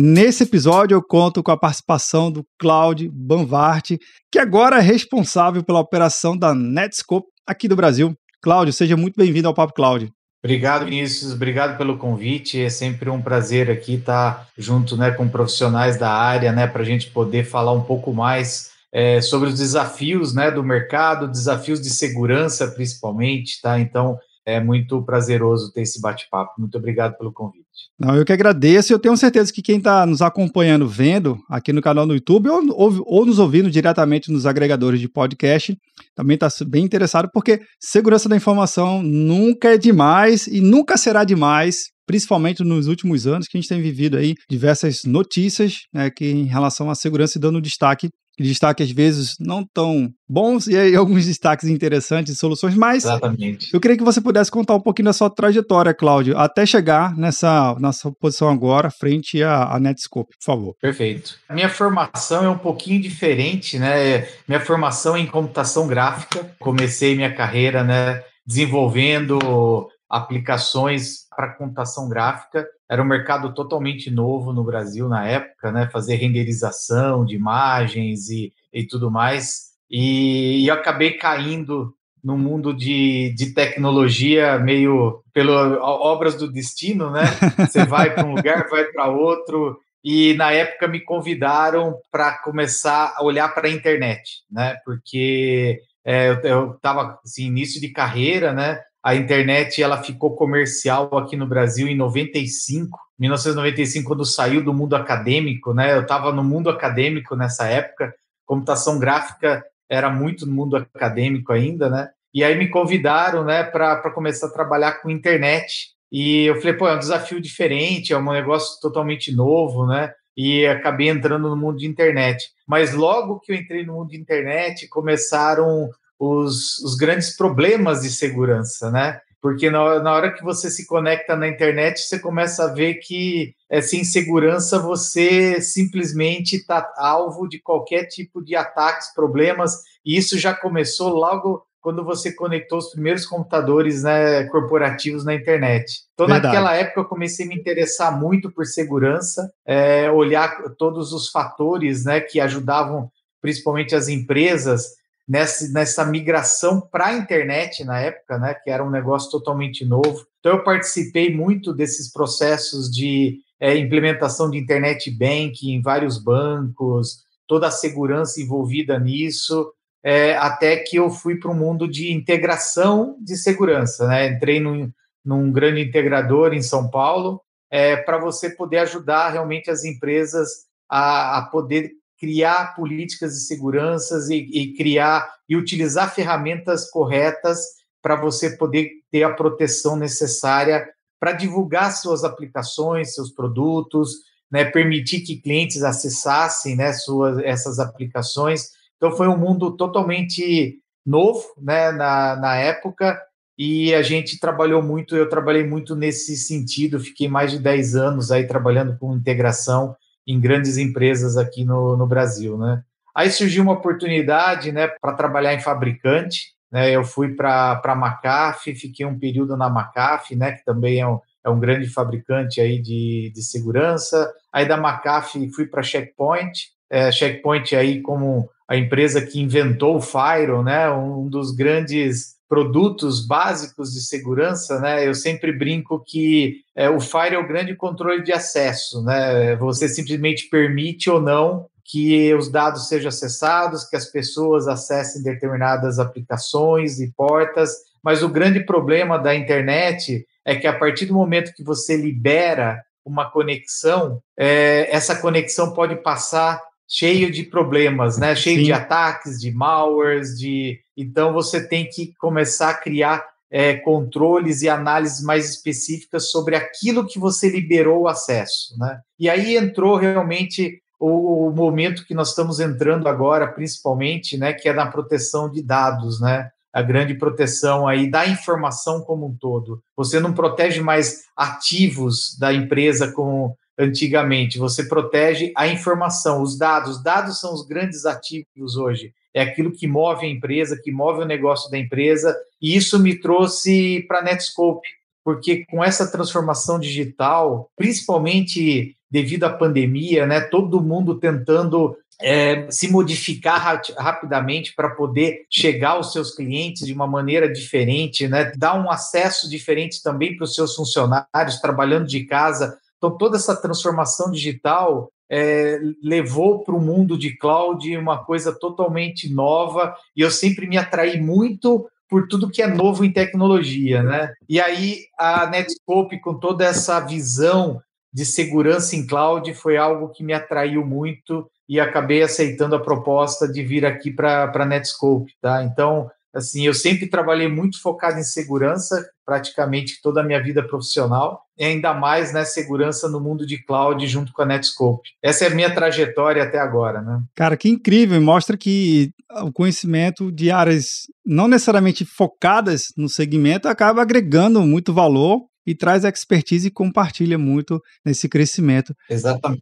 Nesse 0.00 0.44
episódio 0.44 0.94
eu 0.94 1.02
conto 1.02 1.42
com 1.42 1.50
a 1.50 1.56
participação 1.56 2.30
do 2.30 2.46
Claudio 2.56 3.10
Banvart, 3.12 3.96
que 4.30 4.38
agora 4.38 4.78
é 4.78 4.80
responsável 4.80 5.60
pela 5.64 5.80
operação 5.80 6.38
da 6.38 6.54
Netscope 6.54 7.26
aqui 7.44 7.66
do 7.66 7.74
Brasil. 7.74 8.14
Cláudio, 8.40 8.72
seja 8.72 8.96
muito 8.96 9.16
bem-vindo 9.16 9.48
ao 9.48 9.54
Papo 9.54 9.74
Cláudio. 9.74 10.12
Obrigado, 10.40 10.84
Vinícius. 10.84 11.32
Obrigado 11.32 11.76
pelo 11.76 11.98
convite. 11.98 12.62
É 12.62 12.70
sempre 12.70 13.10
um 13.10 13.20
prazer 13.20 13.68
aqui 13.72 13.94
estar 13.94 14.48
junto 14.56 14.96
né, 14.96 15.10
com 15.10 15.28
profissionais 15.28 15.98
da 15.98 16.12
área, 16.12 16.52
né, 16.52 16.68
para 16.68 16.82
a 16.82 16.86
gente 16.86 17.10
poder 17.10 17.42
falar 17.42 17.72
um 17.72 17.82
pouco 17.82 18.12
mais 18.12 18.70
é, 18.92 19.20
sobre 19.20 19.48
os 19.48 19.58
desafios 19.58 20.32
né, 20.32 20.48
do 20.48 20.62
mercado, 20.62 21.26
desafios 21.26 21.82
de 21.82 21.90
segurança, 21.90 22.68
principalmente. 22.68 23.60
Tá? 23.60 23.80
Então, 23.80 24.16
é 24.46 24.60
muito 24.60 25.02
prazeroso 25.02 25.72
ter 25.72 25.82
esse 25.82 26.00
bate-papo. 26.00 26.54
Muito 26.60 26.78
obrigado 26.78 27.18
pelo 27.18 27.32
convite. 27.32 27.67
Não, 27.98 28.14
eu 28.14 28.24
que 28.24 28.32
agradeço. 28.32 28.92
Eu 28.92 28.98
tenho 28.98 29.16
certeza 29.16 29.52
que 29.52 29.62
quem 29.62 29.78
está 29.78 30.06
nos 30.06 30.22
acompanhando, 30.22 30.86
vendo 30.86 31.36
aqui 31.50 31.72
no 31.72 31.82
canal 31.82 32.06
no 32.06 32.14
YouTube 32.14 32.48
ou, 32.48 32.62
ou, 32.70 33.02
ou 33.04 33.26
nos 33.26 33.38
ouvindo 33.38 33.70
diretamente 33.70 34.30
nos 34.30 34.46
agregadores 34.46 35.00
de 35.00 35.08
podcast, 35.08 35.76
também 36.14 36.34
está 36.34 36.48
bem 36.66 36.84
interessado, 36.84 37.28
porque 37.32 37.60
segurança 37.80 38.28
da 38.28 38.36
informação 38.36 39.02
nunca 39.02 39.74
é 39.74 39.78
demais 39.78 40.46
e 40.46 40.60
nunca 40.60 40.96
será 40.96 41.24
demais 41.24 41.86
principalmente 42.06 42.64
nos 42.64 42.86
últimos 42.86 43.26
anos 43.26 43.46
que 43.46 43.58
a 43.58 43.60
gente 43.60 43.68
tem 43.68 43.82
vivido 43.82 44.16
aí 44.16 44.34
diversas 44.48 45.00
notícias 45.04 45.74
né, 45.92 46.10
que 46.10 46.24
em 46.24 46.44
relação 46.46 46.88
à 46.88 46.94
segurança 46.94 47.36
e 47.36 47.40
dando 47.40 47.60
destaque 47.60 48.08
destaque 48.42 48.82
às 48.82 48.90
vezes 48.90 49.36
não 49.40 49.64
tão 49.64 50.10
bons 50.28 50.66
e 50.66 50.76
aí 50.76 50.94
alguns 50.96 51.26
destaques 51.26 51.68
interessantes 51.68 52.34
e 52.34 52.36
soluções, 52.36 52.74
mas 52.74 53.04
Exatamente. 53.04 53.70
eu 53.72 53.80
queria 53.80 53.96
que 53.96 54.04
você 54.04 54.20
pudesse 54.20 54.50
contar 54.50 54.74
um 54.74 54.80
pouquinho 54.80 55.06
da 55.06 55.12
sua 55.12 55.30
trajetória, 55.30 55.94
Cláudio, 55.94 56.36
até 56.36 56.64
chegar 56.66 57.16
nessa, 57.16 57.74
nessa 57.78 58.10
posição 58.20 58.48
agora, 58.48 58.90
frente 58.90 59.42
à, 59.42 59.74
à 59.74 59.80
Netscope, 59.80 60.36
por 60.38 60.44
favor. 60.44 60.74
Perfeito. 60.80 61.34
Minha 61.50 61.68
formação 61.68 62.44
é 62.44 62.48
um 62.48 62.58
pouquinho 62.58 63.00
diferente, 63.00 63.78
né? 63.78 64.26
Minha 64.46 64.60
formação 64.60 65.16
é 65.16 65.20
em 65.20 65.26
computação 65.26 65.86
gráfica. 65.86 66.50
Comecei 66.58 67.14
minha 67.14 67.34
carreira, 67.34 67.82
né, 67.82 68.22
desenvolvendo 68.46 69.88
aplicações 70.08 71.27
para 71.38 71.54
computação 71.54 72.08
gráfica. 72.08 72.66
Era 72.90 73.00
um 73.00 73.06
mercado 73.06 73.54
totalmente 73.54 74.10
novo 74.10 74.52
no 74.52 74.64
Brasil 74.64 75.08
na 75.08 75.24
época, 75.24 75.70
né? 75.70 75.88
Fazer 75.92 76.16
renderização 76.16 77.24
de 77.24 77.36
imagens 77.36 78.28
e, 78.28 78.52
e 78.72 78.84
tudo 78.84 79.08
mais. 79.08 79.68
E, 79.88 80.64
e 80.64 80.68
acabei 80.68 81.12
caindo 81.12 81.94
no 82.24 82.36
mundo 82.36 82.74
de, 82.74 83.32
de 83.36 83.54
tecnologia 83.54 84.58
meio 84.58 85.22
pelas 85.32 85.78
obras 85.80 86.34
do 86.34 86.50
destino, 86.50 87.08
né? 87.12 87.22
Você 87.56 87.84
vai 87.86 88.12
para 88.12 88.26
um 88.26 88.34
lugar, 88.34 88.68
vai 88.68 88.86
para 88.86 89.06
outro. 89.06 89.78
E 90.02 90.34
na 90.34 90.50
época 90.50 90.88
me 90.88 90.98
convidaram 90.98 92.00
para 92.10 92.36
começar 92.38 93.14
a 93.16 93.22
olhar 93.22 93.54
para 93.54 93.68
a 93.68 93.70
internet, 93.70 94.42
né? 94.50 94.76
Porque 94.84 95.82
é, 96.04 96.36
eu 96.42 96.72
estava 96.72 97.20
assim, 97.24 97.46
início 97.46 97.80
de 97.80 97.90
carreira, 97.90 98.52
né? 98.52 98.80
A 99.02 99.14
internet 99.14 99.82
ela 99.82 100.02
ficou 100.02 100.34
comercial 100.34 101.16
aqui 101.16 101.36
no 101.36 101.46
Brasil 101.46 101.86
em 101.86 101.96
95, 101.96 102.98
1995, 103.18 104.06
quando 104.06 104.24
saiu 104.24 104.62
do 104.62 104.74
mundo 104.74 104.96
acadêmico, 104.96 105.72
né? 105.72 105.94
Eu 105.94 106.02
estava 106.02 106.32
no 106.32 106.44
mundo 106.44 106.68
acadêmico 106.68 107.36
nessa 107.36 107.66
época, 107.66 108.14
computação 108.44 108.98
gráfica 108.98 109.64
era 109.88 110.10
muito 110.10 110.46
no 110.46 110.52
mundo 110.52 110.76
acadêmico 110.76 111.52
ainda, 111.52 111.88
né? 111.88 112.08
E 112.32 112.44
aí 112.44 112.56
me 112.56 112.68
convidaram, 112.68 113.44
né, 113.44 113.64
para 113.64 114.10
começar 114.10 114.48
a 114.48 114.52
trabalhar 114.52 115.00
com 115.00 115.10
internet. 115.10 115.88
E 116.12 116.44
eu 116.44 116.56
falei, 116.56 116.74
pô, 116.74 116.88
é 116.88 116.94
um 116.94 116.98
desafio 116.98 117.40
diferente, 117.40 118.12
é 118.12 118.18
um 118.18 118.32
negócio 118.32 118.80
totalmente 118.80 119.34
novo, 119.34 119.86
né? 119.86 120.12
E 120.36 120.66
acabei 120.66 121.08
entrando 121.08 121.48
no 121.48 121.56
mundo 121.56 121.78
de 121.78 121.86
internet. 121.86 122.50
Mas 122.66 122.94
logo 122.94 123.40
que 123.40 123.50
eu 123.50 123.56
entrei 123.56 123.84
no 123.84 123.94
mundo 123.94 124.10
de 124.10 124.18
internet, 124.18 124.86
começaram 124.88 125.90
os, 126.18 126.78
os 126.80 126.96
grandes 126.96 127.36
problemas 127.36 128.02
de 128.02 128.10
segurança, 128.10 128.90
né? 128.90 129.20
Porque 129.40 129.70
na, 129.70 130.00
na 130.00 130.12
hora 130.12 130.32
que 130.32 130.42
você 130.42 130.68
se 130.68 130.86
conecta 130.86 131.36
na 131.36 131.46
internet, 131.46 132.00
você 132.00 132.18
começa 132.18 132.64
a 132.64 132.74
ver 132.74 132.94
que 132.94 133.54
é, 133.70 133.80
sem 133.80 134.02
segurança 134.02 134.80
você 134.80 135.60
simplesmente 135.60 136.56
está 136.56 136.92
alvo 136.96 137.48
de 137.48 137.60
qualquer 137.60 138.06
tipo 138.06 138.42
de 138.42 138.56
ataques, 138.56 139.14
problemas, 139.14 139.76
e 140.04 140.16
isso 140.16 140.36
já 140.38 140.52
começou 140.52 141.10
logo 141.10 141.62
quando 141.80 142.04
você 142.04 142.32
conectou 142.32 142.78
os 142.78 142.90
primeiros 142.90 143.24
computadores 143.24 144.02
né, 144.02 144.44
corporativos 144.44 145.24
na 145.24 145.34
internet. 145.34 146.02
Então, 146.12 146.26
Verdade. 146.26 146.48
naquela 146.48 146.74
época, 146.74 147.00
eu 147.00 147.04
comecei 147.04 147.46
a 147.46 147.48
me 147.48 147.54
interessar 147.54 148.18
muito 148.18 148.50
por 148.50 148.66
segurança, 148.66 149.48
é, 149.64 150.10
olhar 150.10 150.62
todos 150.76 151.12
os 151.12 151.30
fatores 151.30 152.04
né, 152.04 152.20
que 152.20 152.40
ajudavam 152.40 153.08
principalmente 153.40 153.94
as 153.94 154.08
empresas 154.08 154.98
nessa, 155.28 155.68
nessa 155.72 156.04
migração 156.04 156.80
para 156.80 157.08
a 157.08 157.14
internet 157.14 157.84
na 157.84 158.00
época, 158.00 158.38
né, 158.38 158.54
que 158.54 158.70
era 158.70 158.82
um 158.82 158.90
negócio 158.90 159.30
totalmente 159.30 159.84
novo. 159.84 160.26
Então, 160.40 160.52
eu 160.52 160.64
participei 160.64 161.34
muito 161.34 161.74
desses 161.74 162.10
processos 162.10 162.90
de 162.90 163.40
é, 163.60 163.76
implementação 163.76 164.50
de 164.50 164.56
internet 164.56 165.10
banking 165.10 165.72
em 165.72 165.82
vários 165.82 166.16
bancos, 166.16 167.24
toda 167.46 167.66
a 167.68 167.72
segurança 167.72 168.40
envolvida 168.40 168.98
nisso, 168.98 169.72
é, 170.02 170.36
até 170.36 170.76
que 170.76 170.96
eu 170.96 171.10
fui 171.10 171.36
para 171.36 171.50
o 171.50 171.54
mundo 171.54 171.88
de 171.88 172.12
integração 172.12 173.16
de 173.20 173.36
segurança. 173.36 174.06
Né? 174.06 174.28
Entrei 174.28 174.60
num, 174.60 174.90
num 175.24 175.52
grande 175.52 175.82
integrador 175.82 176.54
em 176.54 176.62
São 176.62 176.88
Paulo 176.88 177.42
é, 177.70 177.96
para 177.96 178.18
você 178.18 178.48
poder 178.48 178.78
ajudar 178.78 179.30
realmente 179.30 179.70
as 179.70 179.84
empresas 179.84 180.68
a, 180.88 181.38
a 181.38 181.42
poder 181.42 181.92
criar 182.18 182.74
políticas 182.74 183.34
de 183.34 183.40
seguranças 183.40 184.28
e, 184.28 184.36
e 184.36 184.74
criar 184.74 185.28
e 185.48 185.56
utilizar 185.56 186.14
ferramentas 186.14 186.90
corretas 186.90 187.60
para 188.02 188.16
você 188.16 188.56
poder 188.56 188.90
ter 189.10 189.22
a 189.22 189.32
proteção 189.32 189.96
necessária 189.96 190.86
para 191.20 191.32
divulgar 191.32 191.92
suas 191.92 192.24
aplicações, 192.24 193.14
seus 193.14 193.30
produtos, 193.30 194.12
né, 194.50 194.64
permitir 194.64 195.20
que 195.20 195.40
clientes 195.40 195.82
acessassem 195.82 196.76
né, 196.76 196.92
suas, 196.92 197.38
essas 197.38 197.78
aplicações. 197.78 198.70
Então, 198.96 199.12
foi 199.12 199.28
um 199.28 199.36
mundo 199.36 199.76
totalmente 199.76 200.80
novo 201.04 201.44
né, 201.60 201.90
na, 201.90 202.36
na 202.36 202.56
época 202.56 203.20
e 203.58 203.92
a 203.94 204.02
gente 204.02 204.38
trabalhou 204.38 204.82
muito, 204.82 205.16
eu 205.16 205.28
trabalhei 205.28 205.64
muito 205.64 205.96
nesse 205.96 206.36
sentido, 206.36 207.00
fiquei 207.00 207.28
mais 207.28 207.50
de 207.50 207.58
10 207.58 207.96
anos 207.96 208.30
aí 208.30 208.46
trabalhando 208.46 208.96
com 208.98 209.16
integração 209.16 209.96
em 210.28 210.38
grandes 210.38 210.76
empresas 210.76 211.38
aqui 211.38 211.64
no, 211.64 211.96
no 211.96 212.06
Brasil, 212.06 212.58
né? 212.58 212.82
Aí 213.16 213.30
surgiu 213.30 213.62
uma 213.62 213.72
oportunidade, 213.72 214.70
né, 214.70 214.86
para 214.86 215.14
trabalhar 215.14 215.54
em 215.54 215.60
fabricante, 215.60 216.52
né? 216.70 216.94
Eu 216.94 217.02
fui 217.02 217.34
para 217.34 217.80
a 217.82 217.96
McAfee, 217.96 218.76
fiquei 218.76 219.06
um 219.06 219.18
período 219.18 219.56
na 219.56 219.68
McAfee, 219.68 220.36
né, 220.36 220.52
que 220.52 220.64
também 220.64 221.00
é 221.00 221.08
um, 221.08 221.18
é 221.44 221.48
um 221.48 221.58
grande 221.58 221.88
fabricante 221.88 222.60
aí 222.60 222.80
de, 222.80 223.32
de 223.34 223.42
segurança. 223.42 224.30
Aí 224.52 224.68
da 224.68 224.76
McAfee 224.76 225.50
fui 225.50 225.66
para 225.66 225.82
Checkpoint, 225.82 226.68
é, 226.90 227.10
Checkpoint 227.10 227.74
aí 227.74 228.02
como 228.02 228.48
a 228.68 228.76
empresa 228.76 229.24
que 229.24 229.40
inventou 229.40 229.96
o 229.96 230.00
Firewall, 230.02 230.62
né, 230.62 230.90
um 230.90 231.26
dos 231.26 231.52
grandes 231.52 232.37
produtos 232.48 233.24
básicos 233.24 233.92
de 233.92 234.00
segurança, 234.00 234.80
né? 234.80 235.06
Eu 235.06 235.14
sempre 235.14 235.52
brinco 235.52 236.02
que 236.04 236.62
é, 236.74 236.88
o 236.88 236.98
Fire 236.98 237.34
é 237.34 237.38
o 237.38 237.46
grande 237.46 237.76
controle 237.76 238.22
de 238.22 238.32
acesso, 238.32 239.02
né? 239.04 239.54
Você 239.56 239.88
simplesmente 239.88 240.48
permite 240.48 241.10
ou 241.10 241.20
não 241.20 241.66
que 241.84 242.34
os 242.34 242.50
dados 242.50 242.88
sejam 242.88 243.08
acessados, 243.08 243.84
que 243.84 243.96
as 243.96 244.06
pessoas 244.06 244.68
acessem 244.68 245.22
determinadas 245.22 245.98
aplicações 245.98 247.00
e 247.00 247.10
portas, 247.12 247.72
mas 248.02 248.22
o 248.22 248.28
grande 248.28 248.60
problema 248.60 249.18
da 249.18 249.34
internet 249.34 250.26
é 250.44 250.54
que 250.54 250.66
a 250.66 250.72
partir 250.72 251.06
do 251.06 251.14
momento 251.14 251.54
que 251.54 251.62
você 251.62 251.96
libera 251.96 252.82
uma 253.04 253.30
conexão, 253.30 254.22
é, 254.36 254.88
essa 254.90 255.16
conexão 255.16 255.72
pode 255.72 255.96
passar 255.96 256.62
cheio 256.86 257.30
de 257.30 257.42
problemas, 257.42 258.16
né? 258.18 258.34
Cheio 258.34 258.58
Sim. 258.58 258.64
de 258.64 258.72
ataques, 258.72 259.38
de 259.38 259.50
malwares, 259.50 260.38
de 260.38 260.80
então 261.00 261.32
você 261.32 261.66
tem 261.66 261.88
que 261.88 262.12
começar 262.18 262.70
a 262.70 262.74
criar 262.74 263.24
é, 263.50 263.74
controles 263.76 264.62
e 264.62 264.68
análises 264.68 265.22
mais 265.22 265.48
específicas 265.48 266.30
sobre 266.30 266.56
aquilo 266.56 267.06
que 267.06 267.18
você 267.18 267.48
liberou 267.48 268.02
o 268.02 268.08
acesso. 268.08 268.76
Né? 268.78 269.00
E 269.18 269.30
aí 269.30 269.56
entrou 269.56 269.96
realmente 269.96 270.82
o, 270.98 271.46
o, 271.46 271.52
momento 271.52 272.04
que 272.04 272.14
nós 272.14 272.30
estamos 272.30 272.60
entrando 272.60 273.08
agora, 273.08 273.46
principalmente, 273.46 274.36
né, 274.36 274.52
que 274.52 274.68
é 274.68 274.72
na 274.72 274.86
proteção 274.86 275.48
de 275.48 275.62
dados, 275.62 276.20
né? 276.20 276.50
A 276.72 276.82
grande 276.82 277.14
proteção 277.14 277.86
aí 277.88 278.10
da 278.10 278.26
informação 278.26 279.00
como 279.00 279.26
um 279.26 279.34
todo. 279.34 279.80
Você 279.96 280.20
não 280.20 280.34
protege 280.34 280.80
mais 280.80 281.22
ativos 281.36 282.36
da 282.38 282.52
empresa 282.52 283.10
como 283.12 283.56
antigamente, 283.78 284.58
você 284.58 284.84
protege 284.84 285.52
a 285.56 285.68
informação, 285.68 286.42
os 286.42 286.58
dados. 286.58 286.96
Os 286.96 287.02
dados 287.02 287.40
são 287.40 287.54
os 287.54 287.64
grandes 287.66 288.04
ativos 288.04 288.76
hoje. 288.76 289.12
É 289.34 289.42
aquilo 289.42 289.72
que 289.72 289.86
move 289.86 290.26
a 290.26 290.28
empresa, 290.28 290.80
que 290.82 290.90
move 290.90 291.22
o 291.22 291.26
negócio 291.26 291.70
da 291.70 291.78
empresa, 291.78 292.36
e 292.60 292.76
isso 292.76 292.98
me 292.98 293.14
trouxe 293.14 294.04
para 294.08 294.20
a 294.20 294.22
Netscope, 294.22 294.88
porque 295.24 295.64
com 295.66 295.84
essa 295.84 296.10
transformação 296.10 296.78
digital, 296.78 297.70
principalmente 297.76 298.96
devido 299.10 299.44
à 299.44 299.50
pandemia, 299.50 300.26
né, 300.26 300.40
todo 300.40 300.82
mundo 300.82 301.18
tentando 301.18 301.96
é, 302.20 302.68
se 302.70 302.90
modificar 302.90 303.60
ra 303.60 303.80
rapidamente 303.96 304.74
para 304.74 304.90
poder 304.90 305.46
chegar 305.48 305.90
aos 305.90 306.12
seus 306.12 306.34
clientes 306.34 306.86
de 306.86 306.92
uma 306.92 307.06
maneira 307.06 307.50
diferente, 307.50 308.26
né, 308.26 308.52
dar 308.56 308.74
um 308.74 308.90
acesso 308.90 309.48
diferente 309.48 310.02
também 310.02 310.36
para 310.36 310.44
os 310.44 310.54
seus 310.54 310.74
funcionários 310.74 311.60
trabalhando 311.60 312.06
de 312.06 312.24
casa. 312.24 312.78
Então, 312.98 313.16
toda 313.16 313.36
essa 313.36 313.56
transformação 313.56 314.30
digital 314.30 315.10
é, 315.30 315.78
levou 316.02 316.64
para 316.64 316.74
o 316.74 316.80
mundo 316.80 317.16
de 317.18 317.36
cloud 317.36 317.96
uma 317.96 318.24
coisa 318.24 318.52
totalmente 318.52 319.32
nova 319.32 319.94
e 320.16 320.22
eu 320.22 320.30
sempre 320.30 320.66
me 320.66 320.76
atraí 320.76 321.20
muito 321.20 321.88
por 322.08 322.26
tudo 322.26 322.50
que 322.50 322.62
é 322.62 322.66
novo 322.66 323.04
em 323.04 323.12
tecnologia, 323.12 324.02
né? 324.02 324.32
E 324.48 324.58
aí 324.60 325.00
a 325.18 325.46
Netscope 325.46 326.18
com 326.20 326.34
toda 326.34 326.64
essa 326.64 326.98
visão 327.00 327.82
de 328.10 328.24
segurança 328.24 328.96
em 328.96 329.06
cloud 329.06 329.52
foi 329.54 329.76
algo 329.76 330.08
que 330.08 330.24
me 330.24 330.32
atraiu 330.32 330.84
muito 330.84 331.48
e 331.68 331.78
acabei 331.78 332.22
aceitando 332.22 332.74
a 332.74 332.80
proposta 332.80 333.46
de 333.46 333.62
vir 333.62 333.84
aqui 333.84 334.10
para 334.10 334.50
a 334.52 334.64
Netscope, 334.64 335.34
tá? 335.42 335.62
Então, 335.62 336.10
assim, 336.32 336.66
eu 336.66 336.72
sempre 336.72 337.06
trabalhei 337.06 337.48
muito 337.48 337.80
focado 337.82 338.18
em 338.18 338.24
segurança, 338.24 339.06
praticamente 339.28 340.00
toda 340.02 340.22
a 340.22 340.24
minha 340.24 340.42
vida 340.42 340.66
profissional, 340.66 341.42
e 341.58 341.62
ainda 341.62 341.92
mais, 341.92 342.32
né, 342.32 342.46
segurança 342.46 343.10
no 343.10 343.20
mundo 343.20 343.46
de 343.46 343.62
cloud 343.62 344.06
junto 344.06 344.32
com 344.32 344.40
a 344.40 344.46
Netscope. 344.46 345.10
Essa 345.22 345.44
é 345.44 345.48
a 345.48 345.54
minha 345.54 345.74
trajetória 345.74 346.42
até 346.42 346.58
agora, 346.58 347.02
né? 347.02 347.20
Cara, 347.34 347.54
que 347.54 347.68
incrível, 347.68 348.18
mostra 348.22 348.56
que 348.56 349.10
o 349.42 349.52
conhecimento 349.52 350.32
de 350.32 350.50
áreas 350.50 350.86
não 351.26 351.46
necessariamente 351.46 352.06
focadas 352.06 352.86
no 352.96 353.06
segmento 353.06 353.68
acaba 353.68 354.00
agregando 354.00 354.62
muito 354.62 354.94
valor 354.94 355.40
e 355.66 355.74
traz 355.74 356.04
expertise 356.04 356.68
e 356.68 356.70
compartilha 356.70 357.36
muito 357.36 357.78
nesse 358.02 358.30
crescimento. 358.30 358.94
Exatamente. 359.10 359.60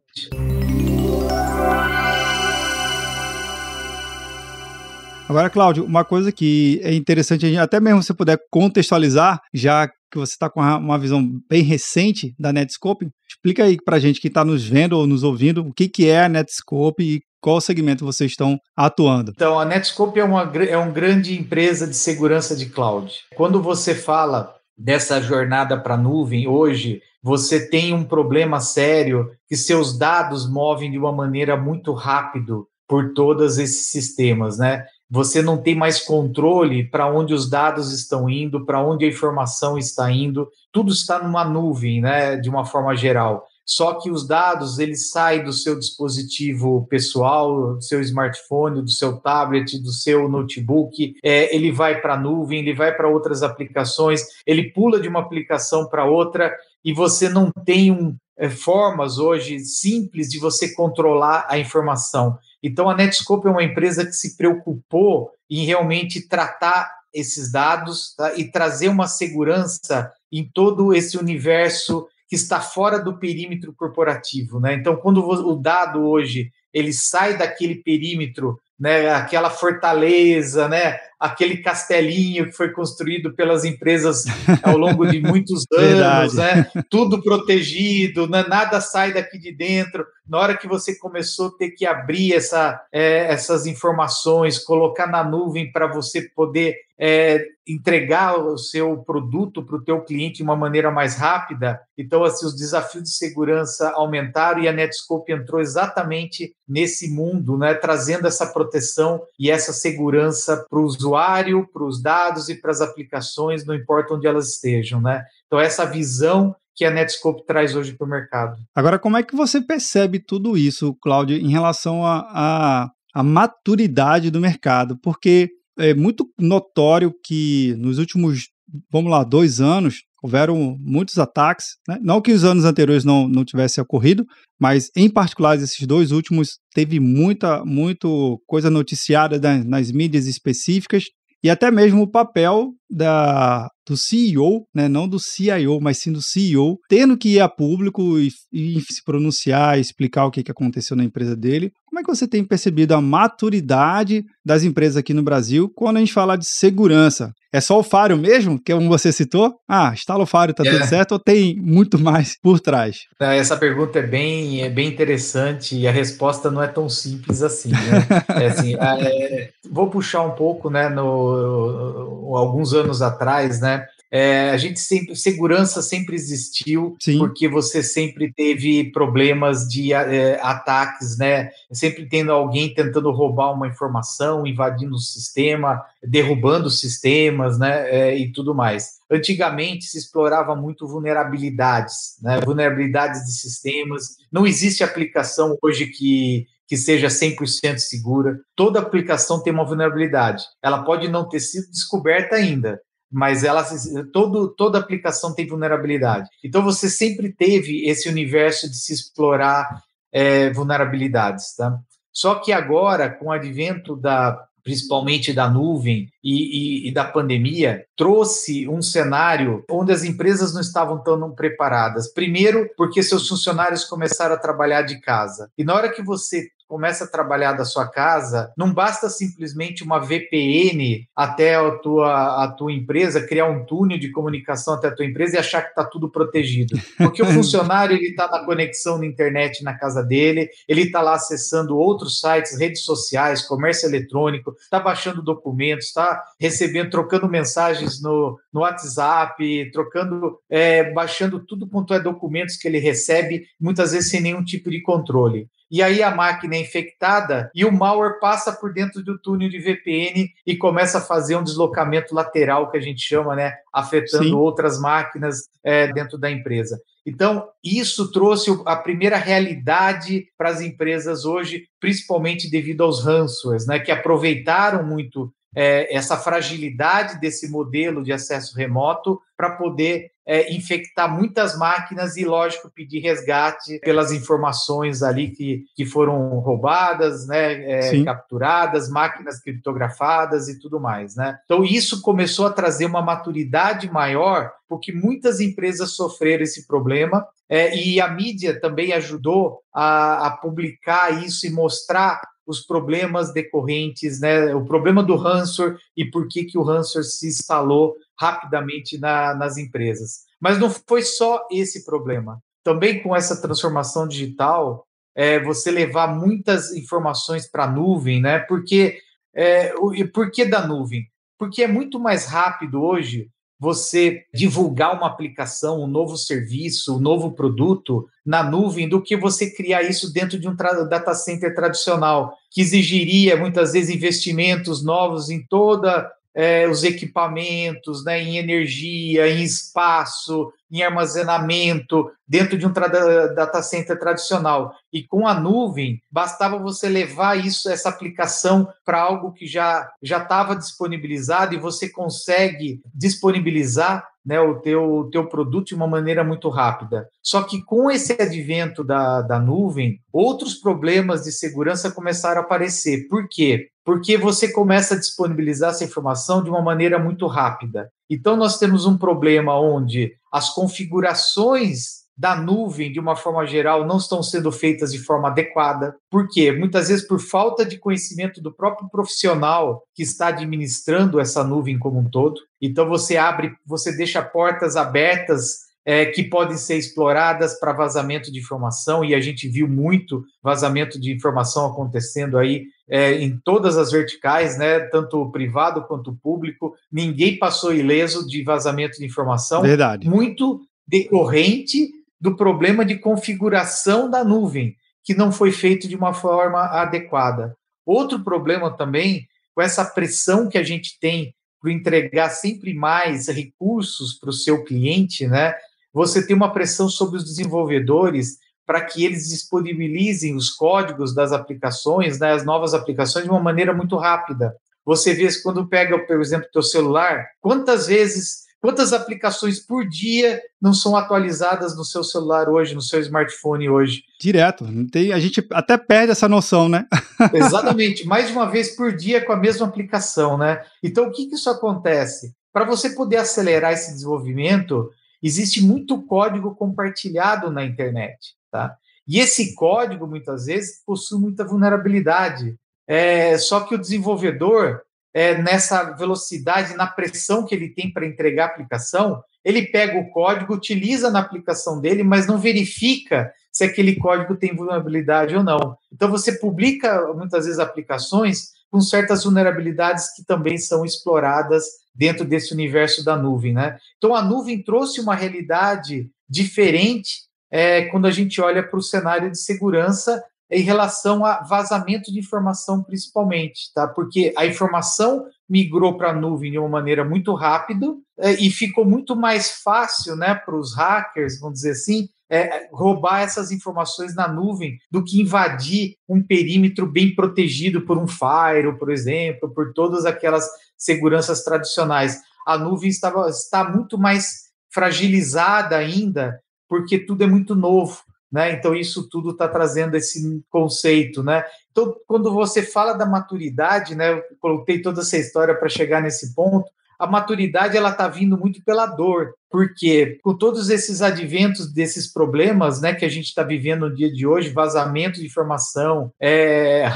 Agora, 5.29 5.51
Cláudio, 5.51 5.85
uma 5.85 6.05
coisa 6.05 6.31
que 6.31 6.81
é 6.85 6.95
interessante, 6.95 7.57
até 7.57 7.81
mesmo 7.81 8.01
se 8.01 8.09
você 8.09 8.15
puder 8.15 8.39
contextualizar, 8.49 9.41
já 9.53 9.89
que 9.89 10.17
você 10.17 10.33
está 10.33 10.49
com 10.49 10.61
uma 10.61 10.99
visão 10.99 11.29
bem 11.51 11.63
recente 11.63 12.33
da 12.39 12.53
Netscope, 12.53 13.09
explica 13.29 13.65
aí 13.65 13.77
para 13.85 13.99
gente 13.99 14.21
que 14.21 14.29
está 14.29 14.45
nos 14.45 14.65
vendo 14.65 14.93
ou 14.93 15.07
nos 15.07 15.25
ouvindo 15.25 15.63
o 15.63 15.75
que, 15.75 15.89
que 15.89 16.09
é 16.09 16.25
a 16.25 16.29
Netscope 16.29 17.03
e 17.03 17.23
qual 17.41 17.61
segmento 17.61 18.05
vocês 18.05 18.31
estão 18.31 18.57
atuando? 18.77 19.33
Então, 19.35 19.59
a 19.59 19.65
Netscope 19.65 20.21
é 20.21 20.25
uma, 20.25 20.43
é 20.43 20.77
uma 20.77 20.91
grande 20.91 21.37
empresa 21.37 21.89
de 21.89 21.97
segurança 21.97 22.55
de 22.55 22.67
cloud. 22.67 23.13
Quando 23.35 23.61
você 23.61 23.97
fala 23.97 24.55
dessa 24.79 25.21
jornada 25.21 25.77
para 25.77 25.95
a 25.95 25.99
nuvem 25.99 26.47
hoje, 26.47 27.03
você 27.21 27.69
tem 27.69 27.93
um 27.93 28.05
problema 28.05 28.61
sério 28.61 29.31
que 29.49 29.57
seus 29.57 29.99
dados 29.99 30.49
movem 30.49 30.91
de 30.91 30.99
uma 30.99 31.13
maneira 31.13 31.57
muito 31.57 31.93
rápido 31.93 32.69
por 32.89 33.13
todos 33.13 33.59
esses 33.59 33.89
sistemas, 33.89 34.59
né? 34.59 34.85
Você 35.09 35.41
não 35.41 35.57
tem 35.57 35.75
mais 35.75 36.01
controle 36.01 36.85
para 36.85 37.07
onde 37.11 37.33
os 37.33 37.49
dados 37.49 37.93
estão 37.93 38.29
indo, 38.29 38.65
para 38.65 38.85
onde 38.85 39.05
a 39.05 39.09
informação 39.09 39.79
está 39.79 40.11
indo, 40.11 40.49
tudo 40.73 40.93
está 40.93 41.23
numa 41.23 41.45
nuvem, 41.45 42.01
né, 42.01 42.37
de 42.37 42.51
uma 42.51 42.65
forma 42.65 42.97
geral. 42.97 43.47
Só 43.65 43.95
que 43.95 44.09
os 44.09 44.27
dados 44.27 44.79
eles 44.79 45.11
saem 45.11 45.43
do 45.43 45.53
seu 45.53 45.77
dispositivo 45.77 46.87
pessoal, 46.89 47.75
do 47.75 47.83
seu 47.83 48.01
smartphone, 48.01 48.81
do 48.81 48.91
seu 48.91 49.17
tablet, 49.17 49.83
do 49.83 49.91
seu 49.91 50.29
notebook, 50.29 51.17
é, 51.23 51.55
ele 51.55 51.73
vai 51.73 52.01
para 52.01 52.15
a 52.15 52.21
nuvem, 52.21 52.61
ele 52.61 52.75
vai 52.75 52.95
para 52.95 53.09
outras 53.09 53.43
aplicações, 53.43 54.23
ele 54.47 54.71
pula 54.71 55.01
de 55.01 55.09
uma 55.09 55.19
aplicação 55.19 55.89
para 55.89 56.05
outra 56.05 56.57
e 56.85 56.93
você 56.93 57.29
não 57.29 57.51
tem 57.65 57.91
um, 57.91 58.17
é, 58.39 58.49
formas 58.49 59.19
hoje 59.19 59.59
simples 59.61 60.29
de 60.29 60.39
você 60.39 60.75
controlar 60.75 61.47
a 61.49 61.59
informação. 61.59 62.39
Então 62.63 62.89
a 62.89 62.95
Netscope 62.95 63.47
é 63.47 63.51
uma 63.51 63.63
empresa 63.65 64.05
que 64.05 64.13
se 64.13 64.37
preocupou 64.37 65.31
em 65.49 65.65
realmente 65.65 66.27
tratar 66.27 66.91
esses 67.13 67.51
dados 67.51 68.15
tá, 68.15 68.35
e 68.35 68.51
trazer 68.51 68.89
uma 68.89 69.09
segurança 69.09 70.13
em 70.31 70.45
todo 70.45 70.93
esse 70.95 71.17
universo 71.17 72.07
que 72.29 72.35
está 72.35 72.61
fora 72.61 72.99
do 72.99 73.19
perímetro 73.19 73.73
corporativo, 73.73 74.59
né? 74.59 74.75
Então, 74.75 74.97
quando 74.97 75.25
o 75.25 75.55
dado 75.55 76.05
hoje 76.05 76.51
ele 76.75 76.93
sai 76.93 77.39
daquele 77.39 77.77
perímetro, 77.77 78.61
né, 78.79 79.11
aquela 79.15 79.49
fortaleza, 79.49 80.69
né, 80.69 80.99
aquele 81.19 81.59
castelinho 81.59 82.47
que 82.47 82.53
foi 82.53 82.71
construído 82.73 83.35
pelas 83.35 83.65
empresas 83.65 84.25
ao 84.63 84.77
longo 84.77 85.07
de 85.07 85.19
muitos 85.23 85.65
anos, 85.73 86.35
né, 86.35 86.71
tudo 86.91 87.23
protegido, 87.23 88.29
né, 88.29 88.45
nada 88.49 88.81
sai 88.81 89.13
daqui 89.13 89.39
de 89.39 89.53
dentro. 89.53 90.07
Na 90.29 90.39
hora 90.39 90.57
que 90.57 90.67
você 90.67 90.97
começou 90.99 91.49
a 91.49 91.57
ter 91.57 91.71
que 91.71 91.87
abrir 91.87 92.35
essa, 92.35 92.85
é, 92.93 93.33
essas 93.33 93.67
informações, 93.67 94.59
colocar 94.59 95.07
na 95.07 95.23
nuvem 95.23 95.71
para 95.71 95.87
você 95.87 96.23
poder 96.35 96.77
é, 96.99 97.45
entregar 97.67 98.39
o 98.39 98.57
seu 98.57 98.97
produto 98.99 99.63
para 99.63 99.77
o 99.77 99.83
teu 99.83 100.01
cliente 100.03 100.39
de 100.39 100.43
uma 100.43 100.57
maneira 100.57 100.91
mais 100.91 101.17
rápida. 101.17 101.81
Então, 101.99 102.25
assim, 102.25 102.47
os 102.47 102.57
desafios 102.57 103.05
de 103.05 103.11
segurança 103.11 103.91
aumentaram 103.91 104.63
e 104.63 104.69
a 104.69 104.73
Netscope 104.73 105.33
entrou 105.33 105.61
exatamente 105.61 106.55
nesse 106.67 107.11
mundo, 107.11 107.59
né, 107.59 107.75
trazendo 107.75 108.27
essa 108.27 108.47
proteção 108.47 109.23
e 109.39 109.51
essa 109.51 109.73
segurança 109.73 110.65
para 110.69 110.79
o 110.79 110.85
usuário, 111.07 111.67
para 111.73 111.85
os 111.85 112.03
dados 112.03 112.49
e 112.49 112.55
para 112.55 112.71
as 112.71 112.81
aplicações, 112.81 113.65
não 113.65 113.75
importa 113.75 114.15
onde 114.15 114.27
elas 114.27 114.49
estejam, 114.55 115.01
né? 115.01 115.25
Então, 115.47 115.61
essa 115.61 115.85
visão 115.85 116.55
que 116.75 116.85
a 116.85 116.91
Netscope 116.91 117.47
traz 117.47 117.75
hoje 117.75 117.95
para 117.95 118.07
o 118.07 118.11
mercado. 118.11 118.59
Agora, 118.75 118.99
como 118.99 119.17
é 119.17 119.23
que 119.23 119.35
você 119.35 119.63
percebe 119.63 120.19
tudo 120.19 120.59
isso, 120.59 120.95
Cláudio, 121.01 121.37
em 121.37 121.49
relação 121.49 122.05
à 122.05 122.91
maturidade 123.25 124.31
do 124.31 124.41
mercado? 124.41 124.99
Porque 125.03 125.49
é 125.79 125.95
muito 125.95 126.29
notório 126.39 127.15
que 127.25 127.75
nos 127.79 127.99
últimos, 127.99 128.51
vamos 128.91 129.11
lá, 129.11 129.25
dois 129.25 129.61
anos, 129.61 130.03
houveram 130.23 130.77
muitos 130.81 131.19
ataques. 131.19 131.67
Né? 131.89 131.99
Não 132.03 132.21
que 132.21 132.33
os 132.33 132.45
anos 132.45 132.65
anteriores 132.65 133.05
não, 133.05 133.29
não 133.29 133.45
tivessem 133.45 133.83
ocorrido, 133.83 134.25
mas 134.61 134.91
em 134.97 135.09
particular 135.09 135.57
esses 135.57 135.87
dois 135.87 136.13
últimos 136.13 136.59
teve 136.75 136.99
muita, 137.01 137.65
muito 137.65 138.41
coisa 138.47 138.71
noticiada 138.71 139.39
nas, 139.39 139.65
nas 139.65 139.93
mídias 139.93 140.27
específicas 140.27 141.05
e 141.47 141.51
até 141.51 141.71
mesmo 141.71 142.03
o 142.03 142.11
papel 142.11 142.73
da, 142.91 143.69
do 143.87 143.97
CEO, 143.97 144.67
né, 144.75 144.89
não 144.89 145.07
do 145.07 145.19
CIO, 145.21 145.81
mas 145.81 145.99
sim 145.99 146.11
do 146.11 146.21
CEO, 146.21 146.77
tendo 146.89 147.17
que 147.17 147.35
ir 147.35 147.41
a 147.41 147.49
público 147.49 148.19
e, 148.19 148.31
e 148.53 148.81
se 148.81 149.01
pronunciar, 149.05 149.79
explicar 149.79 150.25
o 150.25 150.31
que, 150.33 150.43
que 150.43 150.51
aconteceu 150.51 150.97
na 150.97 151.05
empresa 151.05 151.37
dele. 151.37 151.71
Como 151.85 152.01
é 152.01 152.03
que 152.03 152.09
você 152.09 152.27
tem 152.27 152.45
percebido 152.45 152.95
a 152.95 153.01
maturidade 153.01 154.25
das 154.45 154.65
empresas 154.65 154.97
aqui 154.97 155.15
no 155.15 155.23
Brasil 155.23 155.71
quando 155.73 155.99
a 155.99 156.01
gente 156.01 156.13
fala 156.13 156.37
de 156.37 156.47
segurança? 156.47 157.33
É 157.53 157.61
só 157.61 157.79
o 157.79 157.83
Faro 157.83 158.17
mesmo, 158.17 158.61
que 158.63 158.73
é 158.73 158.77
você 158.77 159.13
citou? 159.13 159.55
Ah, 159.69 159.91
instala 159.93 160.25
o 160.25 160.27
Faro, 160.27 160.53
tá 160.53 160.65
é. 160.67 160.71
tudo 160.71 160.87
certo, 160.87 161.13
ou 161.13 161.19
tem 161.19 161.57
muito 161.57 161.99
mais 161.99 162.37
por 162.43 162.61
trás? 162.61 163.07
Essa 163.19 163.57
pergunta 163.57 163.99
é 163.99 164.03
bem, 164.03 164.63
é 164.63 164.69
bem 164.69 164.89
interessante 164.89 165.77
e 165.77 165.87
a 165.87 165.93
resposta 165.93 166.51
não 166.51 166.63
é 166.63 166.69
tão 166.69 166.89
simples 166.89 167.43
assim. 167.43 167.71
Né? 167.71 168.07
é 168.43 168.47
assim 168.47 168.75
é, 168.75 169.51
vou 169.71 169.89
puxar 169.89 170.23
um 170.23 170.33
pouco, 170.33 170.69
né, 170.71 170.89
no, 170.89 172.35
alguns 172.37 172.75
anos 172.75 173.03
atrás, 173.03 173.61
né, 173.61 173.87
é, 174.17 174.51
a 174.51 174.57
gente 174.57 174.81
sempre, 174.81 175.15
segurança 175.15 175.83
sempre 175.83 176.15
existiu, 176.15 176.97
Sim. 176.99 177.19
porque 177.19 177.47
você 177.47 177.83
sempre 177.83 178.33
teve 178.33 178.91
problemas 178.91 179.69
de 179.69 179.93
é, 179.93 180.41
ataques, 180.41 181.19
né? 181.19 181.51
Sempre 181.71 182.09
tendo 182.09 182.33
alguém 182.33 182.73
tentando 182.73 183.11
roubar 183.11 183.53
uma 183.53 183.69
informação, 183.69 184.47
invadindo 184.47 184.95
o 184.95 184.99
sistema, 184.99 185.85
derrubando 186.03 186.71
sistemas, 186.71 187.59
né? 187.59 187.91
É, 187.91 188.17
e 188.17 188.33
tudo 188.33 188.55
mais. 188.55 188.93
Antigamente 189.11 189.85
se 189.85 189.99
explorava 189.99 190.57
muito 190.57 190.89
vulnerabilidades, 190.89 192.17
né? 192.23 192.41
Vulnerabilidades 192.41 193.23
de 193.27 193.33
sistemas. 193.33 194.17
Não 194.33 194.47
existe 194.47 194.83
aplicação 194.83 195.59
hoje 195.63 195.89
que 195.89 196.47
que 196.69 196.77
seja 196.77 197.07
100% 197.07 197.79
segura. 197.79 198.41
Toda 198.57 198.81
aplicação 198.81 199.41
tem 199.41 199.53
uma 199.53 199.65
vulnerabilidade. 199.65 200.43
Ela 200.61 200.83
pode 200.83 201.07
não 201.07 201.29
ter 201.29 201.39
sido 201.39 201.71
descoberta 201.71 202.35
ainda, 202.35 202.81
mas 203.11 203.45
ela 203.45 203.65
todo, 204.13 204.49
toda 204.55 204.79
aplicação 204.79 205.35
tem 205.35 205.47
vulnerabilidade. 205.47 206.29
Então 206.45 206.63
você 206.63 206.89
sempre 206.89 207.33
teve 207.33 207.87
esse 207.89 208.09
universo 208.09 208.69
de 208.69 208.77
se 208.77 208.93
explorar 208.93 209.83
é, 210.13 210.51
vulnerabilidades, 210.51 211.55
tá? 211.57 211.79
Só 212.13 212.37
que 212.37 212.51
agora, 212.53 213.11
com 213.11 213.27
o 213.27 213.33
advento 213.33 213.95
da 213.95 214.47
principalmente 214.67 215.33
da 215.33 215.49
nuvem 215.49 216.09
e, 216.25 216.87
e, 216.87 216.89
e, 216.89 216.93
da 216.93 217.05
pandemia, 217.05 217.85
trouxe 217.97 218.69
um 218.69 218.83
cenário 218.83 219.65
onde 219.71 219.93
as 219.93 220.03
empresas 220.03 220.53
não 220.53 220.61
estavam 220.61 221.01
tão 221.05 221.31
preparadas. 221.31 222.13
Primeiro, 222.13 222.69
porque 222.77 223.01
seus 223.01 223.29
funcionários 223.29 223.85
começaram 223.85 224.35
a 224.35 224.39
trabalhar 224.39 224.83
de 224.83 225.01
casa. 225.01 225.49
E 225.57 225.63
na 225.63 225.73
hora 225.73 225.93
que 225.93 226.03
você 226.03 226.49
começa 226.69 227.05
a 227.05 227.09
trabalhar 227.09 227.53
da 227.53 227.65
sua 227.65 227.87
casa, 227.87 228.53
não 228.57 228.73
basta 228.73 229.09
simplesmente 229.09 229.83
uma 229.83 229.99
VPN 229.99 231.09
até 231.15 231.55
a 231.55 231.71
tua, 231.71 232.45
a 232.45 232.49
tua 232.49 232.73
empresa, 232.73 233.27
criar 233.27 233.47
um 233.47 233.65
túnel 233.65 233.99
de 233.99 234.11
comunicação 234.11 234.75
até 234.75 234.89
a 234.89 234.95
tua 234.95 235.05
empresa 235.05 235.37
e 235.37 235.39
achar 235.39 235.63
que 235.63 235.69
está 235.71 235.85
tudo 235.85 236.11
protegido. 236.11 236.79
Porque 236.99 237.23
o 237.23 237.27
funcionário 237.33 237.97
ele 237.97 238.09
está 238.09 238.29
na 238.29 238.45
conexão 238.45 238.99
na 238.99 239.07
internet 239.07 239.63
na 239.63 239.75
casa 239.75 240.03
dele, 240.03 240.49
ele 240.69 240.83
está 240.83 241.01
lá 241.01 241.15
acessando 241.15 241.77
outros 241.77 242.21
sites, 242.21 242.59
redes 242.59 242.83
sociais, 242.83 243.47
comércio 243.47 243.89
eletrônico, 243.89 244.55
está 244.61 244.81
baixando 244.81 245.23
documentos, 245.23 245.87
está 245.87 246.23
recebendo, 246.39 246.91
trocando 246.91 247.29
mensagens 247.29 248.03
no, 248.03 248.39
no 248.53 248.61
WhatsApp, 248.61 249.71
trocando, 249.73 250.39
é, 250.51 250.93
baixando 250.93 251.41
tudo 251.41 251.67
quanto 251.69 251.95
é 251.95 252.01
documentos 252.01 252.57
que 252.57 252.67
ele 252.67 252.79
recebe, 252.79 253.47
muitas 253.61 253.93
vezes 253.93 254.11
sem 254.11 254.21
nenhum 254.21 254.45
tipo 254.45 254.71
de 254.71 254.83
controle 254.83 255.49
e 255.71 255.83
aí 255.83 256.03
a 256.03 256.15
máquina 256.15 256.55
é 256.55 256.61
infectada 256.61 257.51
e 257.55 257.65
o 257.65 257.73
malware 257.73 258.21
passa 258.21 258.53
por 258.53 258.73
dentro 258.73 259.03
do 259.03 259.19
túnel 259.19 259.49
de 259.49 259.59
VPN 259.59 260.31
e 260.47 260.57
começa 260.57 260.99
a 260.99 261.03
fazer 261.03 261.37
um 261.37 261.43
deslocamento 261.43 262.15
lateral 262.15 262.71
que 262.71 262.77
a 262.77 262.81
gente 262.81 263.01
chama, 263.01 263.35
né, 263.35 263.55
afetando 263.73 264.25
Sim. 264.25 264.35
outras 264.35 264.81
máquinas 264.81 265.49
é, 265.65 265.93
dentro 265.93 266.17
da 266.17 266.31
empresa. 266.31 266.81
Então, 267.05 267.49
isso 267.63 268.11
trouxe 268.11 268.51
a 268.65 268.75
primeira 268.75 269.17
realidade 269.17 270.27
para 270.37 270.51
as 270.51 270.61
empresas 270.61 271.25
hoje, 271.25 271.69
principalmente 271.81 272.51
devido 272.51 272.83
aos 272.83 273.05
ransomwares, 273.05 273.67
né, 273.67 273.79
que 273.79 273.93
aproveitaram 273.93 274.85
muito 274.85 275.33
é, 275.55 275.95
essa 275.95 276.17
fragilidade 276.17 277.19
desse 277.19 277.49
modelo 277.49 278.03
de 278.05 278.13
acesso 278.13 278.57
remoto 278.57 279.21
para 279.37 279.51
poder 279.51 280.11
é, 280.27 280.53
infectar 280.53 281.13
muitas 281.13 281.57
máquinas 281.57 282.17
e, 282.17 282.25
lógico, 282.25 282.71
pedir 282.75 283.01
resgate 283.01 283.79
pelas 283.81 284.11
informações 284.11 285.03
ali 285.03 285.31
que, 285.31 285.65
que 285.75 285.87
foram 285.87 286.41
roubadas, 286.41 287.27
né, 287.29 287.53
é, 287.71 288.05
capturadas, 288.05 288.91
máquinas 288.91 289.41
criptografadas 289.41 290.49
e 290.49 290.59
tudo 290.59 290.81
mais. 290.81 291.15
Né? 291.15 291.39
Então, 291.45 291.65
isso 291.65 292.03
começou 292.03 292.47
a 292.47 292.53
trazer 292.53 292.87
uma 292.87 293.03
maturidade 293.03 293.91
maior, 293.91 294.51
porque 294.69 294.93
muitas 294.93 295.41
empresas 295.41 295.93
sofreram 295.93 296.43
esse 296.43 296.67
problema 296.67 297.27
é, 297.49 297.77
e 297.77 298.01
a 298.01 298.09
mídia 298.09 298.59
também 298.61 298.93
ajudou 298.93 299.61
a, 299.73 300.27
a 300.27 300.31
publicar 300.33 301.25
isso 301.25 301.47
e 301.47 301.51
mostrar 301.51 302.21
os 302.47 302.61
problemas 302.65 303.33
decorrentes, 303.33 304.21
né, 304.21 304.55
o 304.55 304.65
problema 304.65 305.03
do 305.03 305.17
ransomware 305.17 305.79
e 305.97 306.05
por 306.05 306.29
que, 306.29 306.45
que 306.45 306.57
o 306.57 306.63
ransomware 306.63 307.05
se 307.05 307.27
instalou 307.27 307.97
rapidamente 308.19 308.99
na, 308.99 309.35
nas 309.35 309.57
empresas. 309.57 310.25
Mas 310.41 310.59
não 310.59 310.71
foi 310.71 311.03
só 311.03 311.47
esse 311.51 311.85
problema. 311.85 312.41
Também 312.63 313.03
com 313.03 313.15
essa 313.15 313.41
transformação 313.41 314.07
digital, 314.07 314.87
é, 315.15 315.41
você 315.43 315.71
levar 315.71 316.09
muitas 316.09 316.73
informações 316.73 317.51
para 317.51 317.65
a 317.65 317.71
nuvem, 317.71 318.21
né? 318.21 318.41
Porque, 318.41 318.99
é, 319.35 319.73
por 320.13 320.31
que 320.31 320.45
da 320.45 320.67
nuvem? 320.67 321.07
Porque 321.39 321.63
é 321.63 321.69
muito 321.69 321.99
mais 321.99 322.27
rápido 322.27 322.83
hoje 322.83 323.31
você 323.59 324.25
divulgar 324.35 324.95
uma 324.95 325.07
aplicação, 325.07 325.83
um 325.83 325.87
novo 325.87 326.17
serviço, 326.17 326.97
um 326.97 327.01
novo 327.01 327.33
produto 327.33 328.07
na 328.25 328.43
nuvem 328.43 328.89
do 328.89 329.01
que 329.01 329.17
você 329.17 329.51
criar 329.51 329.83
isso 329.83 330.13
dentro 330.13 330.39
de 330.39 330.49
um 330.49 330.55
data 330.55 331.15
center 331.15 331.55
tradicional, 331.55 332.37
que 332.51 332.61
exigiria 332.61 333.37
muitas 333.37 333.73
vezes 333.73 333.95
investimentos 333.95 334.85
novos 334.85 335.31
em 335.31 335.43
toda 335.43 336.11
é, 336.35 336.69
os 336.69 336.85
equipamentos, 336.85 338.05
né, 338.05 338.23
em 338.23 338.37
energia, 338.37 339.27
em 339.27 339.43
espaço, 339.43 340.53
em 340.71 340.83
armazenamento, 340.83 342.11
dentro 342.27 342.59
de 342.59 342.67
um 342.67 342.73
data 342.73 343.63
center 343.63 343.99
tradicional. 343.99 344.75
E 344.93 345.03
com 345.03 345.27
a 345.27 345.39
nuvem, 345.39 346.03
bastava 346.11 346.59
você 346.59 346.89
levar 346.89 347.37
isso, 347.37 347.71
essa 347.71 347.89
aplicação, 347.89 348.69
para 348.85 349.01
algo 349.01 349.33
que 349.33 349.47
já 349.47 349.91
já 350.03 350.19
estava 350.19 350.57
disponibilizado 350.57 351.55
e 351.55 351.59
você 351.59 351.89
consegue 351.89 352.81
disponibilizar 352.95 354.07
né, 354.27 354.41
o 354.41 354.57
teu, 354.57 355.09
teu 355.13 355.29
produto 355.29 355.69
de 355.69 355.75
uma 355.77 355.87
maneira 355.87 356.25
muito 356.25 356.49
rápida. 356.49 357.09
Só 357.23 357.45
que 357.45 357.63
com 357.63 357.89
esse 357.89 358.13
advento 358.21 358.83
da, 358.83 359.23
da 359.23 359.39
nuvem, 359.39 360.01
outros 360.13 360.55
problemas 360.55 361.23
de 361.23 361.31
segurança 361.31 361.93
começaram 361.93 362.41
a 362.41 362.45
aparecer. 362.45 363.07
Por 363.09 363.29
quê? 363.29 363.69
Porque 363.85 364.19
você 364.19 364.51
começa 364.51 364.95
a 364.95 364.99
disponibilizar 364.99 365.71
essa 365.71 365.85
informação 365.85 366.43
de 366.43 366.51
uma 366.51 366.61
maneira 366.61 366.99
muito 366.99 367.29
rápida. 367.29 367.89
Então, 368.11 368.37
nós 368.37 368.59
temos 368.59 368.85
um 368.85 368.99
problema 368.99 369.59
onde 369.61 370.13
as 370.33 370.51
configurações 370.51 372.06
da 372.17 372.35
nuvem, 372.35 372.91
de 372.91 372.99
uma 372.99 373.15
forma 373.15 373.47
geral, 373.47 373.87
não 373.87 373.99
estão 373.99 374.23
sendo 374.23 374.51
feitas 374.51 374.93
de 374.93 374.99
forma 374.99 375.29
adequada. 375.29 375.95
Por 376.11 376.29
quê? 376.29 376.51
Muitas 376.51 376.89
vezes 376.89 377.07
por 377.07 377.21
falta 377.21 377.65
de 377.65 377.79
conhecimento 377.79 378.41
do 378.41 378.53
próprio 378.53 378.89
profissional 378.89 379.83
que 379.95 380.03
está 380.03 380.29
administrando 380.29 381.21
essa 381.21 381.45
nuvem 381.45 381.79
como 381.79 381.99
um 381.99 382.09
todo. 382.09 382.41
Então 382.61 382.89
você 382.89 383.17
abre, 383.19 383.53
você 383.67 383.95
deixa 383.95 384.23
portas 384.23 384.77
abertas 384.77 385.67
é, 385.87 386.05
que 386.07 386.25
podem 386.25 386.57
ser 386.57 386.77
exploradas 386.77 387.61
para 387.61 387.73
vazamento 387.73 388.33
de 388.33 388.41
informação, 388.41 389.05
e 389.05 389.15
a 389.15 389.21
gente 389.21 389.49
viu 389.49 389.69
muito 389.69 390.25
vazamento 390.43 391.01
de 391.01 391.13
informação 391.13 391.67
acontecendo 391.67 392.37
aí 392.37 392.65
é, 392.91 393.13
em 393.23 393.39
todas 393.45 393.79
as 393.79 393.93
verticais, 393.93 394.59
né, 394.59 394.81
tanto 394.81 395.23
o 395.23 395.31
privado 395.31 395.85
quanto 395.87 396.11
o 396.11 396.17
público. 396.17 396.75
Ninguém 396.91 397.39
passou 397.39 397.73
ileso 397.73 398.27
de 398.27 398.43
vazamento 398.43 398.99
de 398.99 399.07
informação. 399.07 399.63
Verdade. 399.63 400.09
Muito 400.09 400.61
decorrente 400.89 401.89
do 402.21 402.37
problema 402.37 402.85
de 402.85 402.99
configuração 402.99 404.11
da 404.11 404.25
nuvem, 404.25 404.77
que 405.05 405.15
não 405.15 405.31
foi 405.31 405.53
feito 405.53 405.87
de 405.87 405.97
uma 405.97 406.13
forma 406.13 406.61
adequada. 406.61 407.57
Outro 407.85 408.23
problema 408.25 408.77
também, 408.77 409.27
com 409.55 409.63
essa 409.63 409.85
pressão 409.85 410.49
que 410.49 410.59
a 410.59 410.63
gente 410.63 410.99
tem 410.99 411.35
para 411.61 411.73
entregar 411.73 412.31
sempre 412.31 412.75
mais 412.75 413.29
recursos 413.29 414.19
para 414.19 414.31
o 414.31 414.33
seu 414.33 414.65
cliente, 414.65 415.27
né? 415.27 415.55
Você 415.93 416.27
tem 416.27 416.37
uma 416.37 416.53
pressão 416.53 416.89
sobre 416.89 417.17
os 417.17 417.25
desenvolvedores 417.25 418.39
para 418.67 418.85
que 418.85 419.05
eles 419.05 419.29
disponibilizem 419.29 420.35
os 420.35 420.51
códigos 420.51 421.15
das 421.15 421.33
aplicações, 421.33 422.19
né, 422.19 422.33
as 422.33 422.45
novas 422.45 422.75
aplicações, 422.75 423.25
de 423.25 423.31
uma 423.31 423.41
maneira 423.41 423.73
muito 423.73 423.97
rápida. 423.97 424.55
Você 424.85 425.15
vê 425.15 425.29
quando 425.43 425.69
pega, 425.69 425.99
por 425.99 426.21
exemplo, 426.21 426.49
teu 426.53 426.63
celular, 426.63 427.27
quantas 427.41 427.87
vezes 427.87 428.46
Quantas 428.67 428.93
aplicações 428.93 429.61
por 429.61 429.89
dia 429.89 430.43
não 430.61 430.75
são 430.75 430.97
atualizadas 430.97 431.77
no 431.77 431.85
seu 431.85 432.03
celular 432.03 432.49
hoje, 432.49 432.75
no 432.75 432.83
seu 432.83 432.99
smartphone 432.99 433.71
hoje? 433.71 434.03
Direto. 434.21 434.67
Tem, 434.91 435.13
a 435.13 435.21
gente 435.21 435.47
até 435.53 435.79
perde 435.79 436.11
essa 436.11 436.29
noção, 436.29 436.69
né? 436.69 436.85
Exatamente. 437.33 438.05
Mais 438.05 438.27
de 438.27 438.33
uma 438.33 438.51
vez 438.51 438.75
por 438.75 438.93
dia 438.93 439.25
com 439.25 439.33
a 439.33 439.37
mesma 439.37 439.69
aplicação, 439.69 440.37
né? 440.37 440.65
Então, 440.83 441.07
o 441.07 441.13
que, 441.13 441.27
que 441.27 441.37
isso 441.37 441.49
acontece? 441.49 442.35
Para 442.53 442.65
você 442.65 442.91
poder 442.91 443.19
acelerar 443.19 443.73
esse 443.73 443.93
desenvolvimento, 443.93 444.91
existe 445.23 445.63
muito 445.63 446.03
código 446.03 446.53
compartilhado 446.57 447.53
na 447.53 447.65
internet, 447.65 448.35
tá? 448.51 448.75
E 449.07 449.21
esse 449.21 449.55
código, 449.55 450.09
muitas 450.09 450.47
vezes, 450.47 450.83
possui 450.85 451.21
muita 451.21 451.45
vulnerabilidade. 451.45 452.57
É, 452.85 453.39
só 453.39 453.61
que 453.61 453.77
o 453.77 453.79
desenvolvedor, 453.79 454.83
é, 455.17 455.41
nessa 455.41 455.83
velocidade, 455.93 456.75
na 456.75 456.87
pressão 456.87 457.47
que 457.47 457.55
ele 457.55 457.71
tem 457.71 457.91
para 457.91 458.05
entregar 458.05 458.45
a 458.45 458.47
aplicação, 458.49 459.25
ele 459.43 459.63
pega 459.63 459.99
o 459.99 460.11
código, 460.11 460.53
utiliza 460.53 461.11
na 461.11 461.21
aplicação 461.21 461.81
dele, 461.81 462.03
mas 462.03 462.27
não 462.27 462.37
verifica 462.37 463.33
se 463.51 463.65
aquele 463.65 463.97
código 463.97 464.37
tem 464.37 464.55
vulnerabilidade 464.55 465.35
ou 465.35 465.43
não. 465.43 465.75
Então 465.91 466.11
você 466.11 466.33
publica 466.33 467.15
muitas 467.15 467.47
vezes 467.47 467.59
aplicações 467.59 468.51
com 468.71 468.79
certas 468.79 469.25
vulnerabilidades 469.25 470.15
que 470.15 470.23
também 470.23 470.59
são 470.59 470.85
exploradas 470.85 471.65
dentro 471.95 472.23
desse 472.23 472.53
universo 472.53 473.03
da 473.03 473.17
nuvem, 473.17 473.55
né? 473.55 473.79
Então 473.97 474.15
a 474.15 474.21
nuvem 474.21 474.63
trouxe 474.63 475.01
uma 475.01 475.15
realidade 475.15 476.11
diferente 476.29 477.23
é, 477.51 477.87
quando 477.87 478.07
a 478.07 478.11
gente 478.11 478.39
olha 478.39 478.63
para 478.63 478.79
o 478.79 478.83
cenário 478.83 479.31
de 479.31 479.39
segurança 479.39 480.23
em 480.51 480.63
relação 480.63 481.25
a 481.25 481.43
vazamento 481.43 482.13
de 482.13 482.19
informação, 482.19 482.83
principalmente, 482.83 483.73
tá? 483.75 483.89
Porque 483.89 484.33
a 484.37 484.47
informação 484.47 485.27
migrou 485.49 485.97
para 485.97 486.11
a 486.11 486.15
nuvem 486.15 486.53
de 486.53 486.59
uma 486.59 486.69
maneira 486.69 487.05
muito 487.05 487.35
rápida 487.35 487.87
é, 488.19 488.33
e 488.33 488.51
ficou 488.51 488.85
muito 488.85 489.17
mais 489.17 489.63
fácil, 489.63 490.17
né, 490.17 490.35
para 490.35 490.57
os 490.57 490.75
hackers, 490.75 491.41
vamos 491.41 491.57
dizer 491.57 491.73
assim, 491.73 492.09
é, 492.29 492.69
roubar 492.73 493.21
essas 493.21 493.53
informações 493.53 494.15
na 494.15 494.27
nuvem 494.27 494.79
do 494.91 495.05
que 495.05 495.21
invadir 495.21 495.97
um 496.09 496.23
perímetro 496.23 496.87
bem 496.87 497.15
protegido 497.15 497.83
por 497.83 497.99
um 497.99 498.09
firewall, 498.09 498.77
por 498.77 498.91
exemplo, 498.91 499.53
por 499.53 499.73
todas 499.73 500.05
aquelas 500.05 500.49
seguranças 500.77 501.43
tradicionais. 501.45 502.21
a 502.47 502.59
nuvem 502.59 502.91
estava, 502.91 503.29
está 503.29 503.65
muito 503.69 503.99
mais 503.99 504.47
fragilizada 504.73 505.77
ainda, 505.77 506.41
porque 506.69 506.99
tudo 506.99 507.23
é 507.23 507.27
muito 507.27 507.55
novo. 507.55 508.03
Né? 508.31 508.53
Então, 508.53 508.75
isso 508.75 509.09
tudo 509.09 509.31
está 509.31 509.49
trazendo 509.49 509.97
esse 509.97 510.43
conceito. 510.51 511.23
Né? 511.23 511.45
Então, 511.71 511.95
quando 512.07 512.33
você 512.33 512.63
fala 512.63 512.93
da 512.93 513.07
maturidade, 513.07 513.95
né, 513.95 514.13
eu 514.13 514.23
coloquei 514.41 514.83
toda 514.83 515.01
essa 515.01 515.17
história 515.17 515.55
para 515.55 515.69
chegar 515.69 516.03
nesse 516.03 516.35
ponto, 516.35 516.71
a 516.99 517.07
maturidade 517.07 517.77
ela 517.77 517.91
está 517.91 518.09
vindo 518.09 518.39
muito 518.39 518.63
pela 518.65 518.87
dor, 518.87 519.35
porque 519.51 520.19
com 520.23 520.35
todos 520.35 520.71
esses 520.71 521.03
adventos 521.03 521.73
desses 521.73 522.11
problemas, 522.11 522.81
né, 522.81 522.95
que 522.95 523.05
a 523.05 523.09
gente 523.09 523.27
está 523.27 523.43
vivendo 523.43 523.89
no 523.89 523.95
dia 523.95 524.11
de 524.11 524.27
hoje, 524.27 524.49
vazamento 524.51 525.21
de 525.21 525.27
informação, 525.27 526.11
é, 526.21 526.89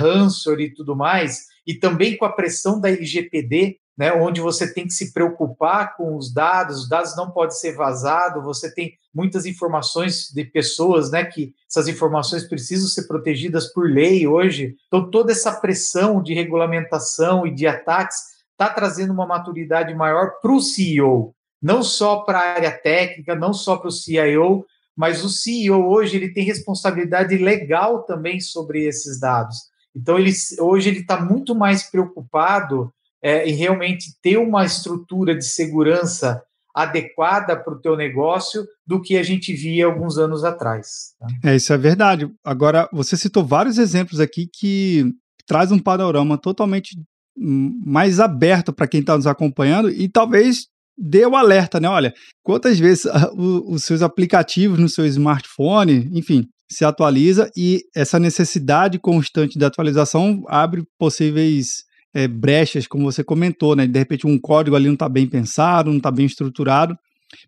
e 0.58 0.70
tudo 0.70 0.96
mais, 0.96 1.46
e 1.66 1.74
também 1.74 2.16
com 2.16 2.24
a 2.24 2.32
pressão 2.32 2.80
da 2.80 2.88
LGPD, 2.88 3.76
né, 4.00 4.14
onde 4.14 4.40
você 4.40 4.72
tem 4.72 4.86
que 4.86 4.94
se 4.94 5.12
preocupar 5.12 5.94
com 5.94 6.16
os 6.16 6.32
dados, 6.32 6.84
os 6.84 6.88
dados 6.88 7.14
não 7.18 7.30
podem 7.30 7.54
ser 7.54 7.76
vazados, 7.76 8.42
você 8.42 8.74
tem 8.74 8.94
muitas 9.14 9.44
informações 9.44 10.30
de 10.34 10.42
pessoas, 10.42 11.10
né, 11.10 11.22
que 11.22 11.52
essas 11.68 11.86
informações 11.86 12.48
precisam 12.48 12.88
ser 12.88 13.06
protegidas 13.06 13.70
por 13.70 13.86
lei 13.86 14.26
hoje. 14.26 14.74
Então 14.86 15.10
toda 15.10 15.32
essa 15.32 15.52
pressão 15.52 16.22
de 16.22 16.32
regulamentação 16.32 17.46
e 17.46 17.54
de 17.54 17.66
ataques 17.66 18.16
está 18.52 18.70
trazendo 18.70 19.12
uma 19.12 19.26
maturidade 19.26 19.94
maior 19.94 20.40
para 20.40 20.50
o 20.50 20.62
CEO, 20.62 21.34
não 21.60 21.82
só 21.82 22.20
para 22.20 22.38
a 22.38 22.54
área 22.54 22.72
técnica, 22.72 23.34
não 23.34 23.52
só 23.52 23.76
para 23.76 23.88
o 23.88 23.92
CIO, 23.92 24.64
mas 24.96 25.22
o 25.22 25.28
CEO 25.28 25.86
hoje 25.86 26.16
ele 26.16 26.32
tem 26.32 26.42
responsabilidade 26.42 27.36
legal 27.36 28.04
também 28.04 28.40
sobre 28.40 28.86
esses 28.86 29.20
dados. 29.20 29.58
Então 29.94 30.18
ele 30.18 30.32
hoje 30.58 30.88
ele 30.88 31.00
está 31.00 31.20
muito 31.20 31.54
mais 31.54 31.82
preocupado 31.82 32.90
é, 33.22 33.48
em 33.48 33.54
realmente 33.54 34.12
ter 34.22 34.38
uma 34.38 34.64
estrutura 34.64 35.34
de 35.34 35.44
segurança 35.44 36.42
adequada 36.74 37.56
para 37.56 37.74
o 37.74 37.80
teu 37.80 37.96
negócio 37.96 38.64
do 38.86 39.00
que 39.00 39.16
a 39.16 39.22
gente 39.22 39.52
via 39.52 39.86
alguns 39.86 40.18
anos 40.18 40.44
atrás. 40.44 41.14
Tá? 41.18 41.50
É 41.50 41.56
isso 41.56 41.72
é 41.72 41.78
verdade. 41.78 42.30
Agora 42.44 42.88
você 42.92 43.16
citou 43.16 43.44
vários 43.44 43.76
exemplos 43.78 44.20
aqui 44.20 44.48
que 44.52 45.04
traz 45.46 45.72
um 45.72 45.78
panorama 45.78 46.38
totalmente 46.38 46.96
mais 47.36 48.20
aberto 48.20 48.72
para 48.72 48.86
quem 48.86 49.00
está 49.00 49.16
nos 49.16 49.26
acompanhando 49.26 49.90
e 49.90 50.08
talvez 50.08 50.66
dê 50.96 51.24
o 51.24 51.34
alerta, 51.34 51.80
né? 51.80 51.88
Olha, 51.88 52.12
quantas 52.42 52.78
vezes 52.78 53.06
os 53.34 53.84
seus 53.84 54.02
aplicativos 54.02 54.78
no 54.78 54.88
seu 54.88 55.06
smartphone, 55.06 56.10
enfim, 56.12 56.46
se 56.70 56.84
atualiza 56.84 57.50
e 57.56 57.82
essa 57.96 58.18
necessidade 58.18 58.98
constante 58.98 59.58
de 59.58 59.64
atualização 59.64 60.44
abre 60.46 60.84
possíveis 60.98 61.84
é, 62.14 62.26
brechas, 62.26 62.86
como 62.86 63.10
você 63.10 63.22
comentou, 63.22 63.76
né? 63.76 63.86
De 63.86 63.98
repente 63.98 64.26
um 64.26 64.38
código 64.38 64.76
ali 64.76 64.86
não 64.86 64.94
está 64.94 65.08
bem 65.08 65.26
pensado, 65.26 65.90
não 65.90 65.98
está 65.98 66.10
bem 66.10 66.26
estruturado. 66.26 66.94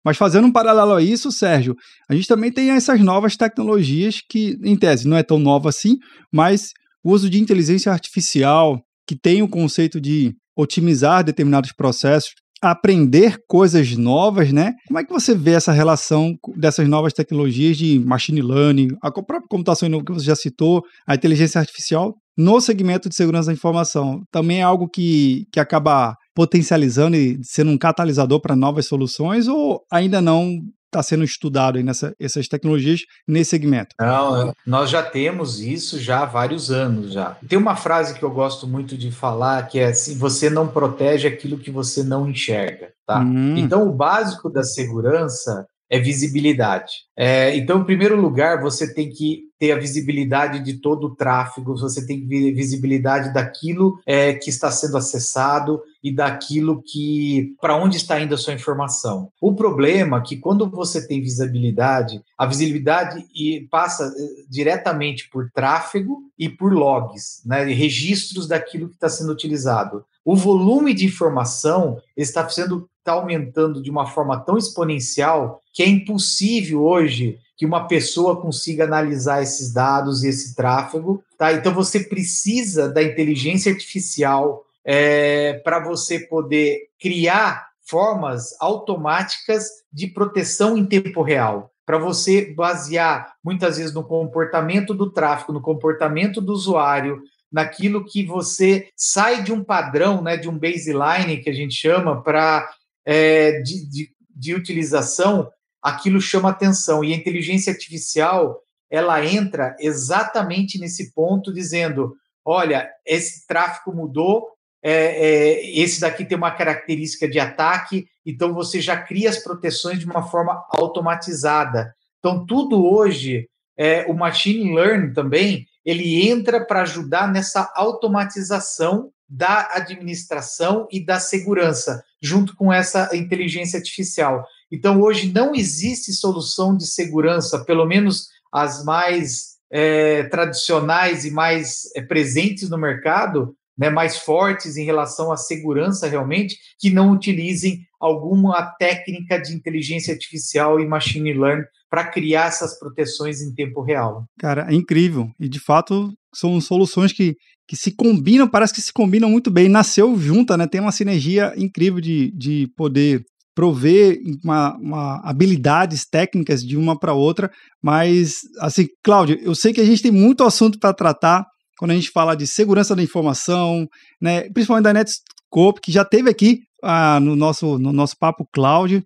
Mas 0.05 0.17
fazendo 0.17 0.47
um 0.47 0.53
paralelo 0.53 0.95
a 0.95 1.03
isso, 1.03 1.33
Sérgio, 1.33 1.75
a 2.09 2.15
gente 2.15 2.29
também 2.29 2.53
tem 2.53 2.71
essas 2.71 3.01
novas 3.01 3.37
tecnologias 3.37 4.21
que, 4.29 4.57
em 4.63 4.77
tese, 4.77 5.09
não 5.09 5.17
é 5.17 5.23
tão 5.23 5.39
nova 5.39 5.69
assim, 5.69 5.97
mas 6.33 6.71
o 7.05 7.11
uso 7.11 7.29
de 7.29 7.41
inteligência 7.41 7.91
artificial, 7.91 8.81
que 9.07 9.17
tem 9.17 9.43
o 9.43 9.49
conceito 9.49 10.01
de 10.01 10.33
otimizar 10.57 11.25
determinados 11.25 11.73
processos, 11.73 12.33
aprender 12.63 13.39
coisas 13.49 13.97
novas, 13.97 14.53
né? 14.53 14.75
Como 14.87 14.99
é 14.99 15.05
que 15.05 15.13
você 15.13 15.35
vê 15.35 15.53
essa 15.53 15.73
relação 15.73 16.35
dessas 16.57 16.89
novas 16.89 17.13
tecnologias 17.13 17.77
de 17.77 17.99
machine 17.99 18.41
learning, 18.41 18.89
a 19.03 19.11
própria 19.11 19.43
computação 19.49 19.91
que 20.03 20.13
você 20.13 20.27
já 20.27 20.37
citou, 20.37 20.83
a 21.07 21.15
inteligência 21.15 21.59
artificial 21.59 22.15
no 22.39 22.61
segmento 22.61 23.09
de 23.09 23.17
segurança 23.17 23.47
da 23.47 23.53
informação? 23.53 24.23
Também 24.31 24.61
é 24.61 24.63
algo 24.63 24.89
que, 24.89 25.45
que 25.53 25.59
acaba 25.59 26.15
potencializando 26.35 27.17
e 27.17 27.39
sendo 27.43 27.73
um 27.73 27.79
catalisador 27.79 28.41
para 28.41 28.57
novas 28.57 28.87
soluções 28.87 29.49
ou 29.49 29.81
ainda 29.91 30.21
não 30.21 30.59
está 30.93 31.03
sendo 31.03 31.25
estudado 31.25 31.79
aí 31.79 31.83
nessa, 31.83 32.15
essas 32.21 32.47
tecnologias 32.47 33.01
nesse 33.27 33.51
segmento? 33.51 33.95
Não, 33.99 34.53
nós 34.67 34.91
já 34.91 35.03
temos 35.03 35.61
isso 35.61 35.99
já 35.99 36.23
há 36.23 36.27
vários 36.27 36.71
anos 36.71 37.13
já. 37.13 37.37
Tem 37.49 37.59
uma 37.59 37.75
frase 37.75 38.15
que 38.15 38.23
eu 38.23 38.31
gosto 38.31 38.67
muito 38.67 38.97
de 38.97 39.11
falar 39.11 39.67
que 39.67 39.79
é 39.79 39.87
assim: 39.87 40.17
você 40.17 40.51
não 40.51 40.69
protege 40.69 41.27
aquilo 41.27 41.59
que 41.59 41.71
você 41.71 42.03
não 42.03 42.29
enxerga, 42.29 42.93
tá? 43.07 43.21
Hum. 43.21 43.57
Então 43.57 43.89
o 43.89 43.93
básico 43.93 44.51
da 44.51 44.63
segurança 44.63 45.67
é 45.93 45.99
visibilidade. 45.99 46.93
É, 47.15 47.55
então, 47.55 47.81
em 47.81 47.85
primeiro 47.85 48.19
lugar, 48.19 48.63
você 48.63 48.95
tem 48.95 49.11
que 49.11 49.43
ter 49.63 49.71
a 49.71 49.79
visibilidade 49.79 50.59
de 50.59 50.79
todo 50.79 51.07
o 51.07 51.15
tráfego, 51.15 51.77
você 51.77 52.05
tem 52.05 52.27
visibilidade 52.27 53.33
daquilo 53.33 54.01
é, 54.05 54.33
que 54.33 54.51
está 54.51 54.73
sendo 54.73 54.97
acessado 54.97 55.81
e 56.03 56.13
daquilo 56.13 56.83
que 56.83 57.55
para 57.61 57.77
onde 57.77 57.97
está 57.97 58.21
indo 58.21 58.35
a 58.35 58.39
sua 58.39 58.55
informação. 58.55 59.31
O 59.41 59.55
problema 59.55 60.19
é 60.19 60.21
que 60.21 60.37
quando 60.37 60.69
você 60.69 61.07
tem 61.07 61.23
visibilidade, 61.23 62.21
a 62.37 62.45
visibilidade 62.45 63.25
passa 63.71 64.13
eh, 64.19 64.45
diretamente 64.51 65.31
por 65.31 65.49
tráfego 65.53 66.23
e 66.37 66.49
por 66.49 66.73
logs, 66.73 67.41
né, 67.47 67.63
registros 67.63 68.49
daquilo 68.49 68.89
que 68.89 68.95
está 68.95 69.09
sendo 69.09 69.31
utilizado. 69.31 70.05
O 70.25 70.35
volume 70.35 70.93
de 70.93 71.07
informação 71.07 71.99
está 72.17 72.49
sendo 72.49 72.89
está 73.03 73.13
aumentando 73.13 73.83
de 73.83 73.91
uma 73.91 74.07
forma 74.07 74.39
tão 74.41 74.57
exponencial 74.57 75.61
que 75.73 75.83
é 75.83 75.89
impossível 75.89 76.83
hoje 76.83 77.39
que 77.57 77.67
uma 77.67 77.87
pessoa 77.87 78.41
consiga 78.41 78.85
analisar 78.85 79.43
esses 79.43 79.73
dados 79.73 80.23
e 80.23 80.29
esse 80.29 80.55
tráfego. 80.55 81.23
Tá? 81.37 81.53
Então 81.53 81.75
você 81.75 82.01
precisa 82.01 82.89
da 82.89 83.03
inteligência 83.03 83.73
artificial 83.73 84.65
é, 84.85 85.55
para 85.65 85.81
você 85.81 86.21
poder 86.21 86.89
criar 86.99 87.69
formas 87.85 88.57
automáticas 88.61 89.69
de 89.93 90.07
proteção 90.07 90.77
em 90.77 90.87
tempo 90.87 91.23
real. 91.23 91.71
Para 91.85 91.99
você 91.99 92.53
basear 92.55 93.35
muitas 93.45 93.77
vezes 93.77 93.93
no 93.93 94.05
comportamento 94.05 94.95
do 94.95 95.11
tráfego, 95.11 95.53
no 95.53 95.61
comportamento 95.61 96.41
do 96.41 96.53
usuário, 96.53 97.21
naquilo 97.53 98.05
que 98.05 98.25
você 98.25 98.89
sai 98.97 99.43
de 99.43 99.53
um 99.53 99.63
padrão, 99.63 100.23
né, 100.23 100.37
de 100.37 100.49
um 100.49 100.59
baseline 100.59 101.39
que 101.39 101.51
a 101.51 101.53
gente 101.53 101.75
chama, 101.75 102.23
para 102.23 102.69
é, 103.05 103.61
de, 103.61 103.89
de, 103.89 104.11
de 104.35 104.55
utilização, 104.55 105.51
aquilo 105.83 106.21
chama 106.21 106.51
atenção. 106.51 107.03
E 107.03 107.13
a 107.13 107.17
inteligência 107.17 107.73
artificial, 107.73 108.61
ela 108.91 109.25
entra 109.25 109.77
exatamente 109.81 110.79
nesse 110.79 111.13
ponto, 111.13 111.53
dizendo: 111.53 112.15
olha, 112.45 112.89
esse 113.07 113.47
tráfego 113.47 113.95
mudou, 113.95 114.49
é, 114.83 114.93
é, 114.93 115.79
esse 115.79 116.01
daqui 116.01 116.25
tem 116.25 116.37
uma 116.37 116.51
característica 116.51 117.29
de 117.29 117.39
ataque, 117.39 118.07
então 118.27 118.53
você 118.53 118.81
já 118.81 118.97
cria 119.01 119.29
as 119.29 119.39
proteções 119.39 119.99
de 119.99 120.07
uma 120.07 120.23
forma 120.29 120.65
automatizada. 120.71 121.95
Então, 122.19 122.45
tudo 122.47 122.85
hoje, 122.85 123.49
é, 123.77 124.05
o 124.07 124.15
machine 124.15 124.75
learning 124.75 125.13
também, 125.13 125.67
ele 125.85 126.29
entra 126.29 126.65
para 126.65 126.83
ajudar 126.83 127.31
nessa 127.31 127.73
automatização 127.75 129.11
da 129.29 129.69
administração 129.73 130.87
e 130.91 131.05
da 131.05 131.19
segurança, 131.19 132.05
junto 132.23 132.55
com 132.55 132.73
essa 132.73 133.11
inteligência 133.17 133.79
artificial. 133.79 134.47
Então, 134.71 135.01
hoje 135.01 135.33
não 135.33 135.55
existe 135.55 136.13
solução 136.13 136.77
de 136.77 136.87
segurança, 136.87 137.65
pelo 137.65 137.85
menos 137.85 138.29
as 138.53 138.85
mais 138.85 139.53
é, 139.71 140.25
tradicionais 140.25 141.25
e 141.25 141.31
mais 141.31 141.83
é, 141.97 142.03
presentes 142.03 142.71
no 142.71 142.79
mercado, 142.79 143.55
né, 143.77 143.91
mais 143.91 144.19
fortes 144.19 144.77
em 144.77 144.85
relação 144.85 145.33
à 145.33 145.37
segurança 145.37 146.07
realmente, 146.07 146.57
que 146.79 146.91
não 146.91 147.11
utilizem 147.11 147.81
alguma 147.99 148.63
técnica 148.79 149.41
de 149.41 149.55
inteligência 149.55 150.13
artificial 150.13 150.79
e 150.79 150.87
machine 150.87 151.33
learning 151.33 151.65
para 151.91 152.07
criar 152.07 152.49
essas 152.49 152.79
proteções 152.79 153.41
em 153.41 153.55
tempo 153.55 153.83
real. 153.83 154.25
Cara, 154.39 154.67
é 154.71 154.75
incrível. 154.75 155.31
E 155.39 155.49
de 155.49 155.61
fato 155.61 156.13
são 156.35 156.61
soluções 156.61 157.13
que 157.13 157.37
que 157.67 157.77
se 157.77 157.95
combinam, 157.95 158.49
parece 158.49 158.75
que 158.75 158.83
se 158.83 158.93
combinam 158.93 159.31
muito 159.31 159.51
bem. 159.51 159.69
Nasceu 159.69 160.19
junta, 160.19 160.57
né? 160.57 160.67
Tem 160.67 160.81
uma 160.81 160.93
sinergia 160.93 161.53
incrível 161.57 162.01
de, 162.01 162.33
de 162.37 162.69
poder 162.77 163.25
prover 163.55 164.19
uma, 164.45 164.77
uma 164.79 165.21
habilidades 165.25 166.07
técnicas 166.09 166.63
de 166.63 166.77
uma 166.77 166.99
para 166.99 167.13
outra, 167.13 167.51
mas 167.83 168.41
assim, 168.61 168.87
Cláudio, 169.05 169.39
eu 169.43 169.55
sei 169.55 169.73
que 169.73 169.81
a 169.81 169.85
gente 169.85 170.03
tem 170.03 170.11
muito 170.11 170.43
assunto 170.43 170.79
para 170.79 170.95
tratar 170.95 171.45
quando 171.79 171.91
a 171.91 171.95
gente 171.95 172.11
fala 172.11 172.35
de 172.35 172.47
segurança 172.47 172.95
da 172.95 173.03
informação, 173.03 173.87
né, 174.21 174.49
principalmente 174.51 174.85
da 174.85 174.93
Netscope, 174.93 175.81
que 175.83 175.93
já 175.93 176.05
teve 176.05 176.31
aqui 176.31 176.61
ah, 176.83 177.19
no, 177.21 177.37
nosso, 177.37 177.79
no 177.79 177.93
nosso 177.93 178.17
papo 178.19 178.47
Cláudio, 178.53 179.03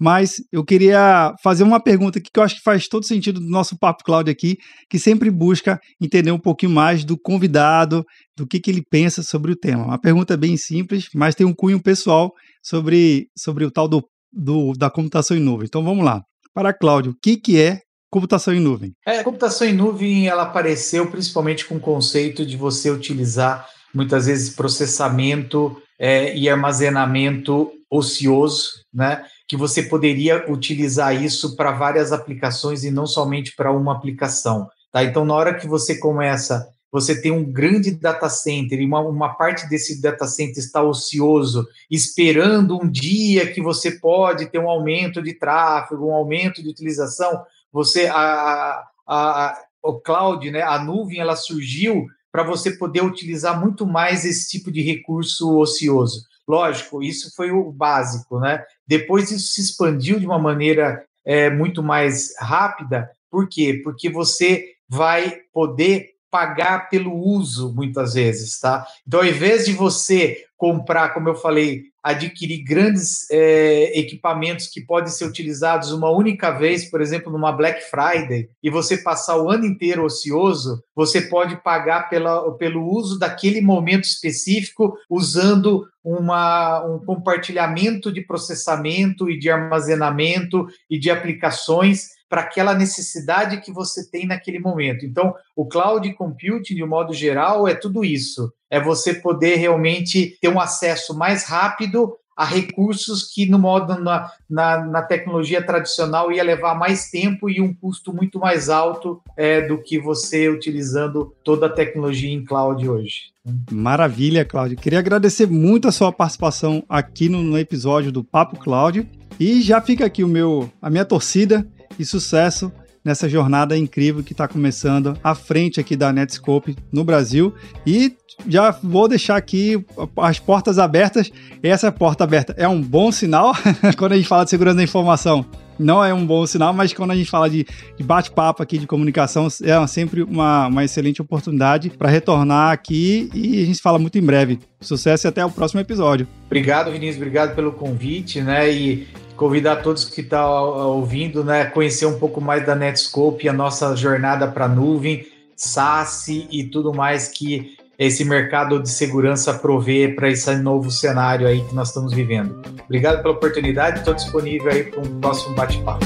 mas 0.00 0.36
eu 0.52 0.64
queria 0.64 1.34
fazer 1.42 1.62
uma 1.62 1.80
pergunta 1.80 2.18
aqui 2.18 2.30
que 2.32 2.38
eu 2.38 2.44
acho 2.44 2.56
que 2.56 2.62
faz 2.62 2.88
todo 2.88 3.06
sentido 3.06 3.40
do 3.40 3.48
nosso 3.48 3.78
Papo 3.78 4.04
Cloud 4.04 4.30
aqui, 4.30 4.56
que 4.88 4.98
sempre 4.98 5.30
busca 5.30 5.78
entender 6.00 6.30
um 6.30 6.38
pouquinho 6.38 6.72
mais 6.72 7.04
do 7.04 7.18
convidado, 7.18 8.04
do 8.36 8.46
que, 8.46 8.60
que 8.60 8.70
ele 8.70 8.82
pensa 8.88 9.22
sobre 9.22 9.52
o 9.52 9.56
tema. 9.56 9.84
Uma 9.84 10.00
pergunta 10.00 10.36
bem 10.36 10.56
simples, 10.56 11.06
mas 11.14 11.34
tem 11.34 11.46
um 11.46 11.54
cunho 11.54 11.82
pessoal 11.82 12.30
sobre, 12.62 13.28
sobre 13.36 13.64
o 13.64 13.70
tal 13.70 13.88
do, 13.88 14.02
do, 14.32 14.72
da 14.72 14.90
computação 14.90 15.36
em 15.36 15.40
nuvem. 15.40 15.66
Então 15.66 15.82
vamos 15.82 16.04
lá. 16.04 16.22
Para 16.54 16.72
Cláudio, 16.72 17.12
o 17.12 17.16
que, 17.22 17.36
que 17.36 17.60
é 17.60 17.80
computação 18.10 18.54
em 18.54 18.60
nuvem? 18.60 18.92
É, 19.06 19.18
a 19.18 19.24
computação 19.24 19.66
em 19.66 19.72
nuvem 19.72 20.28
ela 20.28 20.44
apareceu 20.44 21.10
principalmente 21.10 21.64
com 21.66 21.76
o 21.76 21.80
conceito 21.80 22.44
de 22.44 22.56
você 22.56 22.90
utilizar 22.90 23.66
muitas 23.94 24.26
vezes 24.26 24.54
processamento 24.54 25.80
é, 25.98 26.36
e 26.36 26.48
armazenamento 26.48 27.70
ocioso, 27.90 28.70
né? 28.92 29.24
Que 29.48 29.56
você 29.56 29.82
poderia 29.82 30.44
utilizar 30.50 31.20
isso 31.20 31.56
para 31.56 31.72
várias 31.72 32.12
aplicações 32.12 32.84
e 32.84 32.90
não 32.90 33.06
somente 33.06 33.56
para 33.56 33.72
uma 33.72 33.92
aplicação. 33.92 34.68
Tá? 34.92 35.02
Então, 35.02 35.24
na 35.24 35.34
hora 35.34 35.54
que 35.54 35.66
você 35.66 35.98
começa 35.98 36.68
você 36.90 37.20
tem 37.20 37.30
um 37.30 37.44
grande 37.44 37.90
data 37.90 38.28
center 38.30 38.80
e 38.80 38.86
uma, 38.86 39.00
uma 39.00 39.34
parte 39.34 39.68
desse 39.68 40.00
data 40.00 40.26
center 40.26 40.58
está 40.58 40.82
ocioso, 40.82 41.66
esperando 41.90 42.82
um 42.82 42.90
dia 42.90 43.52
que 43.52 43.60
você 43.60 43.92
pode 43.92 44.46
ter 44.46 44.58
um 44.58 44.68
aumento 44.68 45.22
de 45.22 45.34
tráfego, 45.34 46.08
um 46.08 46.14
aumento 46.14 46.62
de 46.62 46.68
utilização, 46.68 47.42
você 47.70 48.06
a, 48.06 48.82
a, 49.06 49.46
a 49.46 49.58
o 49.80 50.00
cloud, 50.00 50.50
né, 50.50 50.62
a 50.62 50.82
nuvem, 50.82 51.20
ela 51.20 51.36
surgiu 51.36 52.06
para 52.32 52.42
você 52.42 52.72
poder 52.72 53.02
utilizar 53.02 53.58
muito 53.58 53.86
mais 53.86 54.24
esse 54.24 54.48
tipo 54.48 54.72
de 54.72 54.82
recurso 54.82 55.56
ocioso. 55.56 56.24
Lógico, 56.48 57.02
isso 57.02 57.30
foi 57.36 57.50
o 57.50 57.70
básico, 57.70 58.40
né? 58.40 58.64
Depois 58.86 59.30
isso 59.30 59.52
se 59.52 59.60
expandiu 59.60 60.18
de 60.18 60.24
uma 60.24 60.38
maneira 60.38 61.04
é, 61.22 61.50
muito 61.50 61.82
mais 61.82 62.34
rápida. 62.38 63.10
Por 63.30 63.46
quê? 63.46 63.82
Porque 63.84 64.08
você 64.08 64.72
vai 64.88 65.40
poder 65.52 66.14
pagar 66.30 66.88
pelo 66.88 67.14
uso, 67.14 67.74
muitas 67.74 68.14
vezes, 68.14 68.58
tá? 68.58 68.86
Então, 69.06 69.20
ao 69.20 69.26
invés 69.26 69.66
de 69.66 69.74
você 69.74 70.44
comprar, 70.56 71.10
como 71.10 71.28
eu 71.28 71.34
falei, 71.34 71.84
adquirir 72.08 72.64
grandes 72.64 73.30
é, 73.30 73.98
equipamentos 73.98 74.66
que 74.66 74.80
podem 74.80 75.12
ser 75.12 75.26
utilizados 75.26 75.92
uma 75.92 76.10
única 76.10 76.50
vez, 76.50 76.88
por 76.88 77.02
exemplo, 77.02 77.30
numa 77.30 77.52
Black 77.52 77.82
Friday, 77.90 78.48
e 78.62 78.70
você 78.70 78.96
passar 78.96 79.36
o 79.36 79.50
ano 79.50 79.66
inteiro 79.66 80.04
ocioso, 80.04 80.82
você 80.96 81.20
pode 81.20 81.62
pagar 81.62 82.08
pela, 82.08 82.50
pelo 82.56 82.82
uso 82.90 83.18
daquele 83.18 83.60
momento 83.60 84.04
específico, 84.04 84.96
usando 85.10 85.86
uma, 86.02 86.82
um 86.86 86.98
compartilhamento 87.04 88.10
de 88.10 88.22
processamento 88.22 89.30
e 89.30 89.38
de 89.38 89.50
armazenamento 89.50 90.66
e 90.88 90.98
de 90.98 91.10
aplicações 91.10 92.17
para 92.28 92.42
aquela 92.42 92.74
necessidade 92.74 93.60
que 93.60 93.72
você 93.72 94.08
tem 94.08 94.26
naquele 94.26 94.58
momento. 94.58 95.06
Então, 95.06 95.34
o 95.56 95.66
cloud 95.66 96.12
computing, 96.14 96.74
de 96.74 96.84
um 96.84 96.88
modo 96.88 97.12
geral, 97.12 97.66
é 97.66 97.74
tudo 97.74 98.04
isso. 98.04 98.52
É 98.70 98.80
você 98.80 99.14
poder 99.14 99.56
realmente 99.56 100.36
ter 100.40 100.48
um 100.48 100.60
acesso 100.60 101.16
mais 101.16 101.44
rápido 101.44 102.14
a 102.38 102.44
recursos 102.44 103.24
que, 103.24 103.46
no 103.46 103.58
modo 103.58 103.98
na, 103.98 104.30
na, 104.48 104.86
na, 104.86 105.02
tecnologia 105.02 105.60
tradicional, 105.60 106.30
ia 106.30 106.44
levar 106.44 106.78
mais 106.78 107.10
tempo 107.10 107.50
e 107.50 107.60
um 107.60 107.74
custo 107.74 108.14
muito 108.14 108.38
mais 108.38 108.68
alto 108.68 109.20
é, 109.36 109.62
do 109.62 109.82
que 109.82 109.98
você 109.98 110.48
utilizando 110.48 111.34
toda 111.42 111.66
a 111.66 111.68
tecnologia 111.68 112.32
em 112.32 112.44
cloud 112.44 112.88
hoje. 112.88 113.32
Maravilha, 113.72 114.44
Cláudio. 114.44 114.76
Queria 114.76 115.00
agradecer 115.00 115.48
muito 115.48 115.88
a 115.88 115.92
sua 115.92 116.12
participação 116.12 116.84
aqui 116.88 117.28
no, 117.28 117.42
no 117.42 117.58
episódio 117.58 118.12
do 118.12 118.22
Papo 118.22 118.56
Cloud. 118.60 119.04
E 119.40 119.60
já 119.60 119.80
fica 119.80 120.06
aqui 120.06 120.22
o 120.22 120.28
meu, 120.28 120.70
a 120.80 120.88
minha 120.88 121.04
torcida 121.04 121.66
e 121.98 122.04
sucesso 122.04 122.72
nessa 123.04 123.28
jornada 123.28 123.76
incrível 123.76 124.22
que 124.22 124.32
está 124.32 124.46
começando 124.46 125.16
à 125.22 125.34
frente 125.34 125.80
aqui 125.80 125.96
da 125.96 126.12
Netscope 126.12 126.76
no 126.92 127.04
Brasil. 127.04 127.54
E 127.86 128.14
já 128.46 128.70
vou 128.70 129.08
deixar 129.08 129.36
aqui 129.36 129.82
as 130.18 130.38
portas 130.38 130.78
abertas. 130.78 131.30
Essa 131.62 131.90
porta 131.90 132.24
aberta 132.24 132.54
é 132.56 132.68
um 132.68 132.80
bom 132.80 133.10
sinal 133.10 133.52
quando 133.96 134.12
a 134.12 134.16
gente 134.16 134.28
fala 134.28 134.44
de 134.44 134.50
segurança 134.50 134.76
da 134.76 134.82
informação. 134.82 135.44
Não 135.78 136.04
é 136.04 136.12
um 136.12 136.26
bom 136.26 136.44
sinal, 136.44 136.74
mas 136.74 136.92
quando 136.92 137.12
a 137.12 137.16
gente 137.16 137.30
fala 137.30 137.48
de, 137.48 137.64
de 137.96 138.02
bate-papo 138.02 138.62
aqui, 138.62 138.78
de 138.78 138.86
comunicação, 138.86 139.46
é 139.62 139.86
sempre 139.86 140.24
uma, 140.24 140.66
uma 140.66 140.84
excelente 140.84 141.22
oportunidade 141.22 141.90
para 141.90 142.10
retornar 142.10 142.72
aqui 142.72 143.30
e 143.32 143.62
a 143.62 143.64
gente 143.64 143.80
fala 143.80 143.96
muito 143.96 144.18
em 144.18 144.22
breve. 144.22 144.58
Sucesso 144.80 145.26
e 145.26 145.28
até 145.28 145.44
o 145.44 145.50
próximo 145.50 145.80
episódio. 145.80 146.26
Obrigado, 146.46 146.90
Vinícius. 146.90 147.16
Obrigado 147.16 147.54
pelo 147.54 147.70
convite, 147.70 148.40
né? 148.40 148.68
E 148.72 149.06
convidar 149.38 149.76
todos 149.76 150.04
que 150.04 150.20
estão 150.20 150.38
tá 150.40 150.60
ouvindo, 150.60 151.44
né, 151.44 151.64
conhecer 151.66 152.06
um 152.06 152.18
pouco 152.18 152.40
mais 152.40 152.66
da 152.66 152.74
Netscope, 152.74 153.48
a 153.48 153.52
nossa 153.52 153.96
jornada 153.96 154.48
para 154.48 154.68
nuvem, 154.68 155.24
SaaS 155.56 156.28
e 156.28 156.64
tudo 156.64 156.92
mais 156.92 157.28
que 157.28 157.76
esse 157.98 158.24
mercado 158.24 158.80
de 158.80 158.90
segurança 158.90 159.54
provê 159.54 160.08
para 160.08 160.28
esse 160.28 160.54
novo 160.56 160.90
cenário 160.90 161.46
aí 161.46 161.64
que 161.64 161.74
nós 161.74 161.88
estamos 161.88 162.12
vivendo. 162.12 162.60
Obrigado 162.84 163.22
pela 163.22 163.34
oportunidade, 163.34 164.00
estou 164.00 164.14
disponível 164.14 164.70
aí 164.70 164.84
para 164.84 165.00
um 165.00 165.20
próximo 165.20 165.54
bate-papo. 165.54 166.04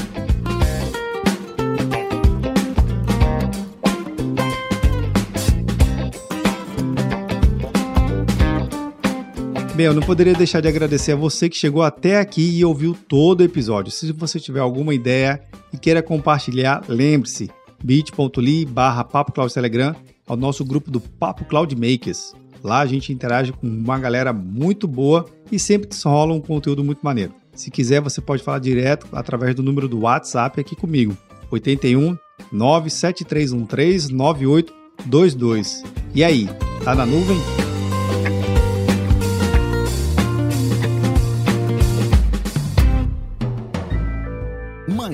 Bem, 9.75 9.87
eu 9.87 9.93
não 9.93 10.03
poderia 10.03 10.35
deixar 10.35 10.61
de 10.61 10.67
agradecer 10.67 11.13
a 11.13 11.15
você 11.15 11.49
que 11.49 11.57
chegou 11.57 11.81
até 11.81 12.19
aqui 12.19 12.59
e 12.59 12.63
ouviu 12.63 12.95
todo 13.07 13.41
o 13.41 13.43
episódio. 13.43 13.91
Se 13.91 14.11
você 14.11 14.39
tiver 14.39 14.59
alguma 14.59 14.93
ideia 14.93 15.41
e 15.73 15.77
queira 15.77 16.03
compartilhar, 16.03 16.83
lembre-se, 16.87 17.49
bit.ly 17.83 18.65
barra 18.65 19.03
Papo 19.03 19.31
Telegram 19.49 19.95
ao 20.27 20.37
nosso 20.37 20.63
grupo 20.63 20.91
do 20.91 20.99
Papo 20.99 21.43
Cloud 21.45 21.75
Makers. 21.75 22.35
Lá 22.63 22.81
a 22.81 22.85
gente 22.85 23.11
interage 23.11 23.51
com 23.51 23.65
uma 23.65 23.97
galera 23.97 24.31
muito 24.31 24.87
boa 24.87 25.25
e 25.51 25.57
sempre 25.57 25.89
rola 26.05 26.35
um 26.35 26.39
conteúdo 26.39 26.83
muito 26.83 26.99
maneiro. 27.01 27.33
Se 27.55 27.71
quiser, 27.71 27.99
você 27.99 28.21
pode 28.21 28.43
falar 28.43 28.59
direto 28.59 29.07
através 29.11 29.55
do 29.55 29.63
número 29.63 29.87
do 29.87 30.01
WhatsApp 30.01 30.61
aqui 30.61 30.75
comigo, 30.75 31.17
81 31.49 32.15
97313 32.51 34.13
9822. 34.13 35.83
E 36.13 36.23
aí, 36.23 36.47
tá 36.83 36.93
na 36.93 37.07
nuvem? 37.07 37.62